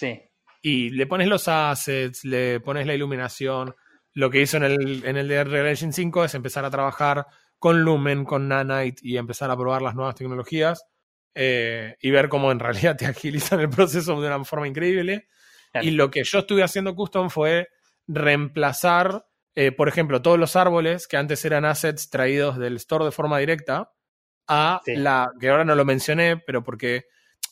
[0.00, 0.20] Sí.
[0.62, 3.74] Y le pones los assets, le pones la iluminación.
[4.14, 7.26] Lo que hizo en el, en el de Unreal Engine 5 es empezar a trabajar
[7.58, 10.82] con Lumen, con Nanite y empezar a probar las nuevas tecnologías.
[11.34, 15.28] eh, y ver cómo en realidad te agilizan el proceso de una forma increíble.
[15.70, 15.86] Claro.
[15.86, 17.68] Y lo que yo estuve haciendo custom fue
[18.08, 23.10] reemplazar, eh, por ejemplo, todos los árboles que antes eran assets traídos del store de
[23.12, 23.92] forma directa
[24.48, 24.96] a Sí.
[24.96, 27.04] la, que ahora no lo mencioné, pero porque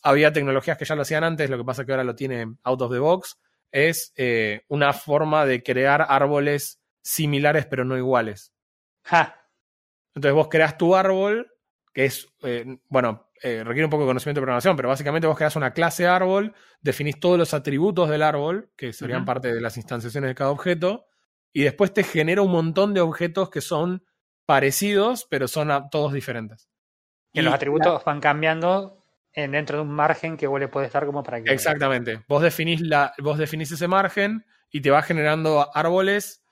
[0.03, 2.81] había tecnologías que ya lo hacían antes, lo que pasa que ahora lo tiene out
[2.83, 3.39] of the box,
[3.71, 8.53] es eh, una forma de crear árboles similares pero no iguales.
[9.05, 9.35] Ja,
[10.15, 11.51] Entonces vos creas tu árbol,
[11.93, 15.37] que es, eh, bueno, eh, requiere un poco de conocimiento de programación, pero básicamente vos
[15.37, 19.77] creas una clase árbol, definís todos los atributos del árbol, que serían parte de las
[19.77, 21.07] instanciaciones de cada objeto,
[21.53, 24.05] y después te genera un montón de objetos que son
[24.45, 26.69] parecidos, pero son a- todos diferentes.
[27.33, 28.98] Y los atributos van cambiando
[29.39, 31.53] en, dentro de un margen que vos le puedes dar como para que.
[31.53, 32.25] Exactamente.
[32.29, 36.43] Vos definís, la, vos definís ese margen y te va generando árboles.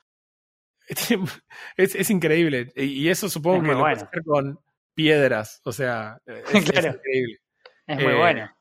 [1.75, 2.71] Es, es increíble.
[2.75, 3.95] Y eso supongo Es que muy lo bueno.
[3.95, 4.59] puedes hacer con
[4.93, 5.61] piedras.
[5.65, 7.39] O sea, es, increíble.
[7.85, 8.55] Es muy eh, bueno.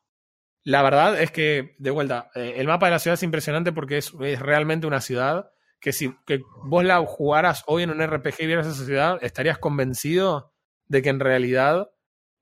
[0.65, 3.99] La verdad es que, de vuelta, eh, el mapa de la ciudad es impresionante porque
[3.99, 8.41] es, es realmente una ciudad que si que vos la jugaras hoy en un RPG
[8.41, 10.53] y vieras esa ciudad, estarías convencido
[10.89, 11.91] de que en realidad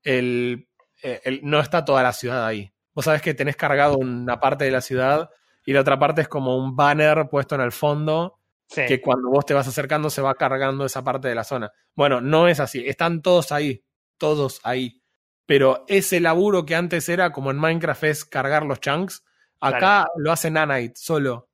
[0.01, 0.67] el,
[1.05, 2.71] eh, el- no está toda la ciudad ahí.
[2.93, 5.29] Vos sabés que tenés cargado una parte de la ciudad
[5.65, 8.81] y la otra parte es como un banner puesto en el fondo Sí.
[8.87, 11.71] que cuando vos te vas acercando se va cargando esa parte de la zona.
[11.93, 13.83] Bueno, no es así, están todos ahí,
[14.17, 15.01] todos ahí.
[15.45, 19.23] Pero ese laburo que antes era como en Minecraft es cargar los chunks,
[19.59, 21.49] acá lo hace Nanite solo.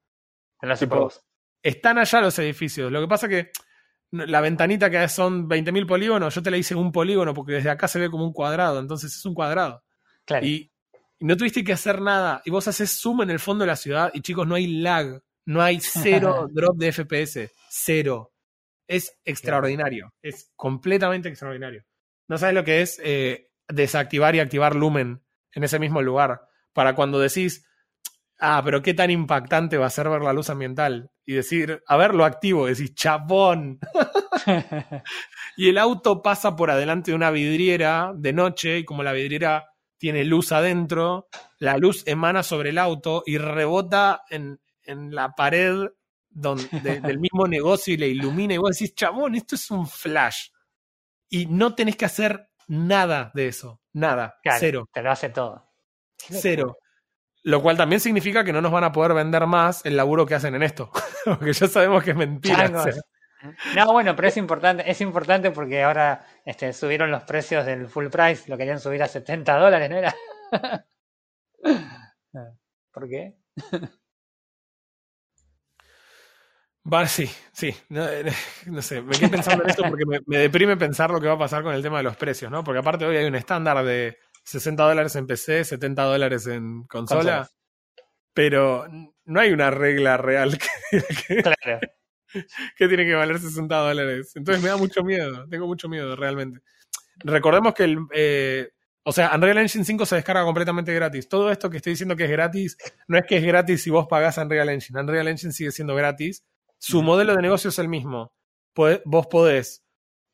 [0.61, 1.11] En los tipo.
[1.61, 2.89] Están allá los edificios.
[2.91, 3.51] Lo que pasa que
[4.11, 7.87] la ventanita que son 20.000 polígonos, yo te la hice un polígono porque desde acá
[7.87, 9.83] se ve como un cuadrado, entonces es un cuadrado.
[10.25, 10.45] Claro.
[10.45, 10.71] Y,
[11.19, 12.41] y no tuviste que hacer nada.
[12.45, 15.21] Y vos haces zoom en el fondo de la ciudad y chicos, no hay lag.
[15.45, 17.51] No hay cero drop de FPS.
[17.69, 18.31] Cero.
[18.87, 20.13] Es extraordinario.
[20.21, 21.83] Es completamente extraordinario.
[22.27, 26.41] No sabes lo que es eh, desactivar y activar Lumen en ese mismo lugar.
[26.73, 27.67] Para cuando decís,
[28.41, 31.09] ah, pero qué tan impactante va a ser ver la luz ambiental.
[31.25, 32.65] Y decir, a ver, lo activo.
[32.67, 33.79] Decís, chabón.
[35.57, 39.67] Y el auto pasa por adelante de una vidriera de noche y como la vidriera
[39.97, 41.27] tiene luz adentro,
[41.59, 45.87] la luz emana sobre el auto y rebota en, en la pared
[46.29, 49.85] don- de- del mismo negocio y le ilumina y vos decís, chabón, esto es un
[49.87, 50.47] flash.
[51.29, 55.69] Y no tenés que hacer nada de eso, nada, Claro, cero, Te lo hace todo.
[56.17, 56.77] cero.
[57.43, 60.35] Lo cual también significa que no nos van a poder vender más el laburo que
[60.35, 60.91] hacen en esto,
[61.25, 62.57] porque ya sabemos que es mentira.
[62.57, 62.85] Changos.
[62.85, 63.01] o sea.
[63.75, 68.07] No, bueno, pero es importante, es importante porque ahora este, subieron los precios del full
[68.07, 70.15] price, lo querían subir a 70 dólares, ¿no era?
[72.91, 73.35] ¿Por qué?
[76.91, 77.75] Va, sí, sí.
[77.89, 78.31] No, eh,
[78.67, 81.33] no sé, me quedé pensando en esto porque me, me deprime pensar lo que va
[81.33, 82.63] a pasar con el tema de los precios, ¿no?
[82.63, 87.49] Porque aparte hoy hay un estándar de 60 dólares en PC, 70 dólares en consola,
[88.33, 88.87] pero
[89.25, 90.57] no hay una regla real
[90.91, 91.79] que, que- Claro.
[92.77, 94.31] que tiene que valer 60 dólares.
[94.35, 96.61] Entonces me da mucho miedo, tengo mucho miedo realmente.
[97.23, 97.99] Recordemos que el...
[98.13, 98.69] eh,
[99.03, 101.27] o sea, Unreal Engine 5 se descarga completamente gratis.
[101.27, 102.77] Todo esto que estoy diciendo que es gratis,
[103.07, 104.99] no es que es gratis si vos pagás Unreal Engine.
[105.01, 106.45] Unreal Engine sigue siendo gratis.
[106.77, 108.31] Su modelo de negocio es el mismo.
[108.75, 109.83] Vos podés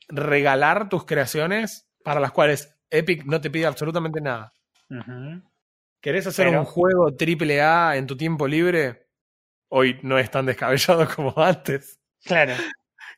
[0.09, 4.53] regalar tus creaciones para las cuales Epic no te pide absolutamente nada.
[6.01, 9.07] ¿Querés hacer Pero- un juego triple A en tu tiempo libre?
[9.69, 11.99] Hoy no es tan descabellado como antes.
[12.23, 12.53] Claro.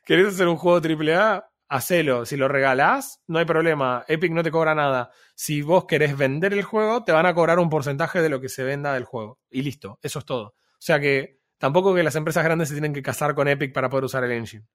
[0.04, 1.46] ¿Querés hacer un juego triple A?
[1.68, 2.26] Hacelo.
[2.26, 4.04] Si lo regalás, no hay problema.
[4.08, 5.12] Epic no te cobra nada.
[5.36, 8.48] Si vos querés vender el juego, te van a cobrar un porcentaje de lo que
[8.48, 9.38] se venda del juego.
[9.48, 9.98] Y listo.
[10.02, 10.46] Eso es todo.
[10.48, 13.88] O sea que tampoco que las empresas grandes se tienen que casar con Epic para
[13.88, 14.66] poder usar el engine.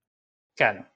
[0.55, 0.87] Claro.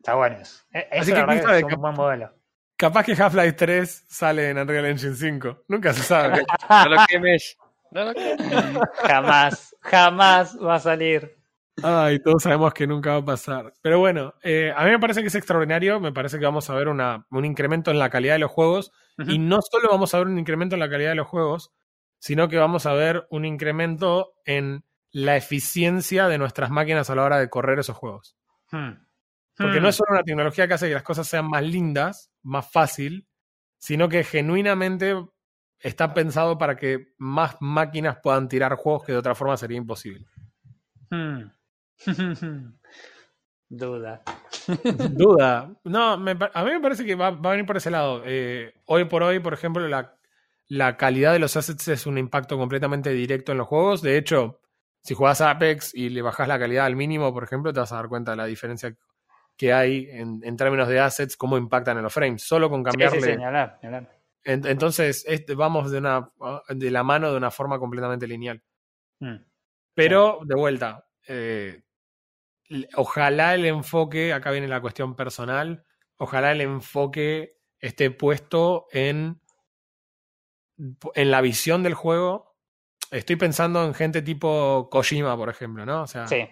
[0.00, 0.64] Está bueno eso.
[0.72, 2.34] E- Así que que es un buen modelo.
[2.76, 5.64] Capaz que Half-Life 3 sale en Unreal Engine 5.
[5.68, 6.44] Nunca se sabe.
[6.68, 7.56] No lo quemes.
[7.92, 8.78] No lo quemes.
[9.02, 11.36] Jamás, jamás va a salir.
[11.82, 13.72] Ay, todos sabemos que nunca va a pasar.
[13.82, 16.00] Pero bueno, eh, a mí me parece que es extraordinario.
[16.00, 18.92] Me parece que vamos a ver una- un incremento en la calidad de los juegos.
[19.28, 21.72] Y no solo vamos a ver un incremento en la calidad de los juegos,
[22.18, 27.22] sino que vamos a ver un incremento en la eficiencia de nuestras máquinas a la
[27.22, 28.36] hora de correr esos juegos.
[28.72, 29.03] Hmm.
[29.56, 29.82] Porque Hmm.
[29.82, 33.26] no es solo una tecnología que hace que las cosas sean más lindas, más fácil,
[33.78, 35.14] sino que genuinamente
[35.78, 40.26] está pensado para que más máquinas puedan tirar juegos que de otra forma sería imposible.
[41.10, 41.42] Hmm.
[43.68, 44.22] Duda.
[45.10, 45.74] Duda.
[45.84, 48.22] No, me a mí me parece que va, va a venir por ese lado.
[48.24, 50.16] Eh, hoy por hoy, por ejemplo, la,
[50.68, 54.02] la calidad de los assets es un impacto completamente directo en los juegos.
[54.02, 54.60] De hecho,
[55.02, 57.92] si jugás a Apex y le bajás la calidad al mínimo, por ejemplo, te vas
[57.92, 58.94] a dar cuenta de la diferencia
[59.56, 63.20] que hay en, en términos de assets, cómo impactan en los frames, solo con cambiarle.
[63.36, 63.78] sí, hablar.
[64.42, 66.30] En- entonces, este, vamos de, una,
[66.68, 68.62] de la mano de una forma completamente lineal.
[69.20, 69.36] Mm.
[69.94, 71.82] Pero, de vuelta, eh,
[72.96, 75.84] ojalá el enfoque, acá viene la cuestión personal,
[76.16, 79.40] ojalá el enfoque esté puesto en,
[81.14, 82.56] en la visión del juego.
[83.10, 86.02] Estoy pensando en gente tipo Kojima, por ejemplo, ¿no?
[86.02, 86.44] O sea, Sí,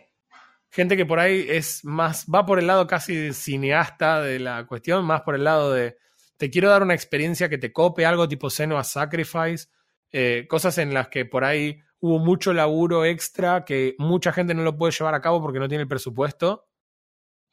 [0.73, 5.05] gente que por ahí es más, va por el lado casi cineasta de la cuestión,
[5.05, 5.97] más por el lado de,
[6.39, 9.69] te quiero dar una experiencia que te cope, algo tipo Senua Sacrifice,
[10.11, 14.63] eh, cosas en las que por ahí hubo mucho laburo extra que mucha gente no
[14.63, 16.67] lo puede llevar a cabo porque no tiene el presupuesto.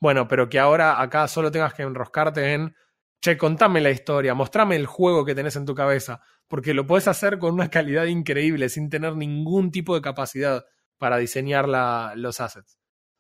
[0.02, 2.74] Bueno, pero que ahora acá solo tengas que enroscarte en,
[3.22, 7.08] che, contame la historia, mostrame el juego que tenés en tu cabeza, porque lo puedes
[7.08, 10.66] hacer con una calidad increíble, sin tener ningún tipo de capacidad
[10.98, 12.79] para diseñar la- los assets.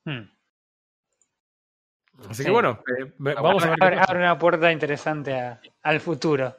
[0.09, 0.29] Mm.
[2.29, 2.45] Así Sí.
[2.45, 3.99] que bueno, eh, vamos a ver.
[3.99, 6.55] abre, una puerta interesante a- al futuro.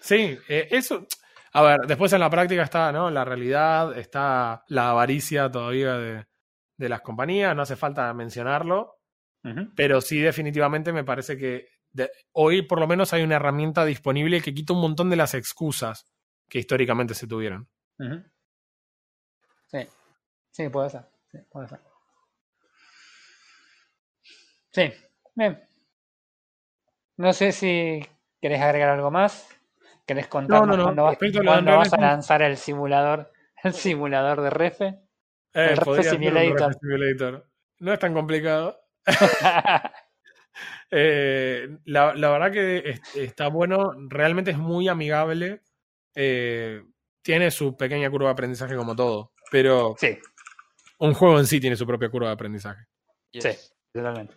[0.00, 1.06] Sí, eh, eso.
[1.52, 3.10] A ver, después en la práctica está ¿no?
[3.10, 6.26] la realidad, está la avaricia todavía de,
[6.76, 8.96] de las compañías, no hace falta mencionarlo,
[9.74, 14.40] pero sí definitivamente me parece que de- hoy por lo menos hay una herramienta disponible
[14.40, 16.06] que quita un montón de las excusas
[16.48, 17.68] que históricamente se tuvieron.
[19.66, 19.86] Sí,
[20.52, 21.02] sí, puede ser.
[21.32, 21.80] Sí, puede ser.
[24.72, 24.92] Sí,
[25.34, 25.62] bien.
[27.16, 28.06] No sé si
[28.40, 29.48] querés agregar algo más.
[30.06, 30.84] ¿Querés contarnos no, no.
[30.84, 34.86] cuándo, vas- a cuándo vas lanzar el simulador, el simulador de Refe?
[35.52, 36.74] Eh, El Refe podría ser un Simulator.
[36.80, 37.46] Simulator.
[37.80, 38.80] No es tan complicado.
[40.90, 45.62] Eh, la, la verdad que es- está bueno, realmente es muy amigable.
[46.16, 46.82] eh,
[47.22, 50.18] tiene su pequeña curva de aprendizaje como todo, pero sí,
[50.98, 52.84] un juego en sí tiene su propia curva de aprendizaje.
[53.30, 53.44] Yes.
[53.44, 53.72] Sí.
[53.92, 54.34] totalmente.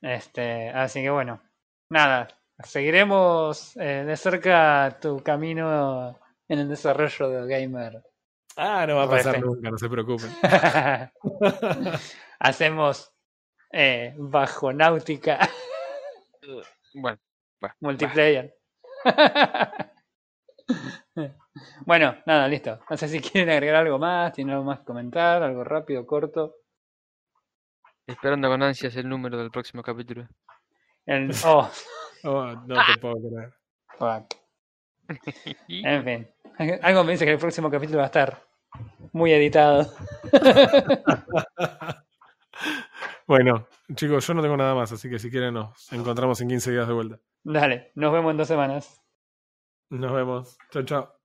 [0.00, 1.42] Este, así que bueno,
[1.90, 2.28] nada,
[2.64, 6.18] seguiremos eh, de cerca tu camino
[6.48, 8.02] en el desarrollo de Gamer.
[8.56, 9.46] Ah, no va a pasar Refe.
[9.46, 10.30] nunca, no se preocupen.
[12.40, 13.12] Hacemos
[13.72, 15.48] eh, bajo náutica
[16.94, 17.18] Bueno,
[17.80, 18.56] multiplayer.
[21.86, 22.80] bueno, nada, listo.
[22.88, 26.56] No sé si quieren agregar algo más, tienen algo más que comentar, algo rápido, corto.
[28.08, 30.26] Esperando con ansias el número del próximo capítulo.
[31.06, 31.70] El- oh,
[32.24, 33.54] Oh, no te puedo creer.
[33.96, 34.34] fuck.
[35.68, 36.28] En fin.
[36.82, 38.42] Algo me dice que el próximo capítulo va a estar
[39.12, 39.90] muy editado.
[43.26, 46.70] Bueno, chicos, yo no tengo nada más, así que si quieren nos encontramos en 15
[46.72, 47.20] días de vuelta.
[47.44, 49.02] Dale, nos vemos en dos semanas.
[49.90, 50.56] Nos vemos.
[50.70, 51.17] Chao, chao.